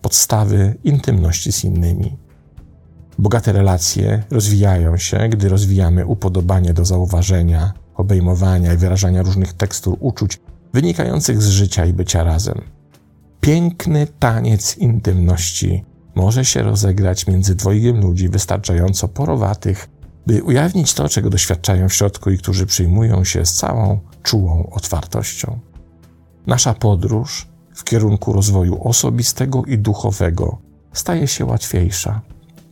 podstawy 0.01 0.77
intymności 0.83 1.51
z 1.51 1.63
innymi. 1.63 2.24
Bogate 3.19 3.51
relacje 3.51 4.23
rozwijają 4.31 4.97
się, 4.97 5.29
gdy 5.29 5.49
rozwijamy 5.49 6.05
upodobanie 6.05 6.73
do 6.73 6.85
zauważenia, 6.85 7.73
obejmowania 7.95 8.73
i 8.73 8.77
wyrażania 8.77 9.21
różnych 9.21 9.53
tekstur 9.53 9.97
uczuć 9.99 10.39
wynikających 10.73 11.41
z 11.41 11.47
życia 11.47 11.85
i 11.85 11.93
bycia 11.93 12.23
razem. 12.23 12.61
Piękny 13.41 14.07
taniec 14.19 14.77
intymności 14.77 15.83
może 16.15 16.45
się 16.45 16.63
rozegrać 16.63 17.27
między 17.27 17.55
dwojgiem 17.55 18.01
ludzi 18.01 18.29
wystarczająco 18.29 19.07
porowatych, 19.07 19.89
by 20.27 20.43
ujawnić 20.43 20.93
to, 20.93 21.09
czego 21.09 21.29
doświadczają 21.29 21.89
w 21.89 21.93
środku 21.93 22.29
i 22.29 22.37
którzy 22.37 22.65
przyjmują 22.65 23.23
się 23.23 23.45
z 23.45 23.53
całą 23.53 23.99
czułą 24.23 24.69
otwartością. 24.71 25.59
Nasza 26.47 26.73
podróż 26.73 27.47
w 27.73 27.83
kierunku 27.83 28.33
rozwoju 28.33 28.87
osobistego 28.87 29.63
i 29.65 29.77
duchowego 29.77 30.57
staje 30.93 31.27
się 31.27 31.45
łatwiejsza, 31.45 32.21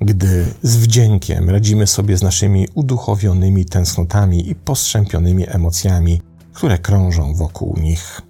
gdy 0.06 0.46
z 0.62 0.78
wdziękiem 0.78 1.50
radzimy 1.50 1.88
sobie 1.88 2.18
z 2.18 2.22
naszymi 2.22 2.68
uduchowionymi 2.74 3.66
tęsknotami 3.66 4.50
i 4.50 4.56
postrzępionymi 4.56 5.46
emocjami, 5.48 6.22
które 6.54 6.78
krążą 6.78 7.36
wokół 7.36 7.78
nich. 7.80 8.22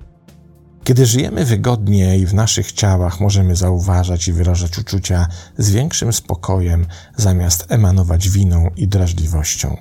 Kiedy 0.84 1.06
żyjemy 1.06 1.46
wygodniej 1.46 2.26
w 2.26 2.34
naszych 2.34 2.72
ciałach, 2.72 3.20
możemy 3.20 3.56
zauważać 3.56 4.28
i 4.28 4.34
wyrażać 4.34 4.78
uczucia 4.78 5.28
z 5.58 5.72
większym 5.72 6.14
spokojem, 6.14 6.86
zamiast 7.18 7.66
emanować 7.70 8.30
winą 8.30 8.70
i 8.76 8.88
drażliwością. 8.88 9.78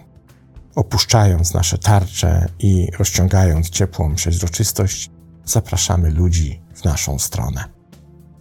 Opuszczając 0.75 1.55
nasze 1.55 1.79
tarcze 1.79 2.49
i 2.59 2.89
rozciągając 2.99 3.71
ciepłą 3.71 4.15
przeźroczystość, 4.15 5.11
zapraszamy 5.45 6.11
ludzi 6.11 6.63
w 6.75 6.85
naszą 6.85 7.19
stronę. 7.19 7.65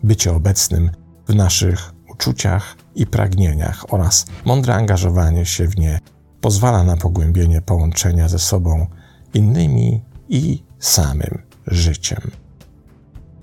Bycie 0.03 0.33
obecnym 0.33 0.91
w 1.27 1.35
naszych 1.35 1.93
uczuciach 2.21 2.75
i 2.95 3.07
pragnieniach 3.07 3.93
oraz 3.93 4.25
mądre 4.45 4.75
angażowanie 4.75 5.45
się 5.45 5.67
w 5.67 5.77
nie 5.77 5.99
pozwala 6.41 6.83
na 6.83 6.97
pogłębienie 6.97 7.61
połączenia 7.61 8.29
ze 8.29 8.39
sobą, 8.39 8.87
innymi 9.33 10.01
i 10.29 10.63
samym 10.79 11.41
życiem. 11.67 12.31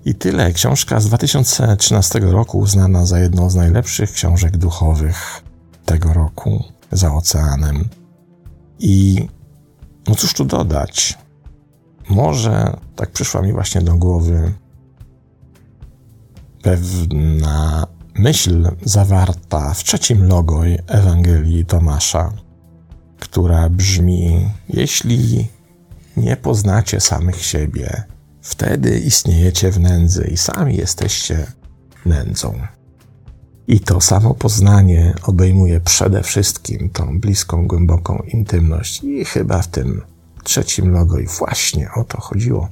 I 0.05 0.15
tyle. 0.15 0.53
Książka 0.53 0.99
z 0.99 1.05
2013 1.05 2.19
roku, 2.19 2.59
uznana 2.59 3.05
za 3.05 3.19
jedną 3.19 3.49
z 3.49 3.55
najlepszych 3.55 4.11
książek 4.11 4.57
duchowych 4.57 5.43
tego 5.85 6.13
roku 6.13 6.63
za 6.91 7.13
oceanem. 7.13 7.89
I 8.79 9.27
no 10.07 10.15
cóż 10.15 10.33
tu 10.33 10.45
dodać? 10.45 11.17
Może 12.09 12.77
tak 12.95 13.11
przyszła 13.11 13.41
mi 13.41 13.53
właśnie 13.53 13.81
do 13.81 13.95
głowy 13.95 14.53
pewna 16.61 17.87
myśl 18.19 18.71
zawarta 18.83 19.73
w 19.73 19.83
trzecim 19.83 20.27
logo 20.27 20.61
Ewangelii 20.87 21.65
Tomasza, 21.65 22.33
która 23.19 23.69
brzmi: 23.69 24.49
Jeśli 24.69 25.47
nie 26.17 26.37
poznacie 26.37 26.99
samych 26.99 27.41
siebie, 27.41 28.03
Wtedy 28.41 28.99
istniejecie 28.99 29.71
w 29.71 29.79
nędzy 29.79 30.29
i 30.33 30.37
sami 30.37 30.77
jesteście 30.77 31.45
nędzą. 32.05 32.59
I 33.67 33.79
to 33.79 34.01
samo 34.01 34.33
poznanie 34.33 35.13
obejmuje 35.23 35.79
przede 35.79 36.23
wszystkim 36.23 36.89
tą 36.89 37.19
bliską, 37.19 37.67
głęboką 37.67 38.23
intymność. 38.27 39.03
I 39.03 39.25
chyba 39.25 39.61
w 39.61 39.67
tym 39.67 40.01
trzecim 40.43 40.91
logo 40.91 41.19
i 41.19 41.25
właśnie 41.25 41.89
o 41.95 42.03
to 42.03 42.21
chodziło. 42.21 42.69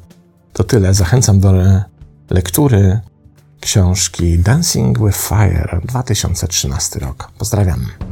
To 0.54 0.64
tyle. 0.64 0.94
Zachęcam 0.94 1.40
do 1.40 1.54
lektury 2.30 3.00
książki 3.60 4.39
Dancing 4.39 5.00
with 5.00 5.17
Fire 5.17 5.82
2013 5.84 7.00
rok. 7.00 7.32
Pozdrawiam. 7.38 8.07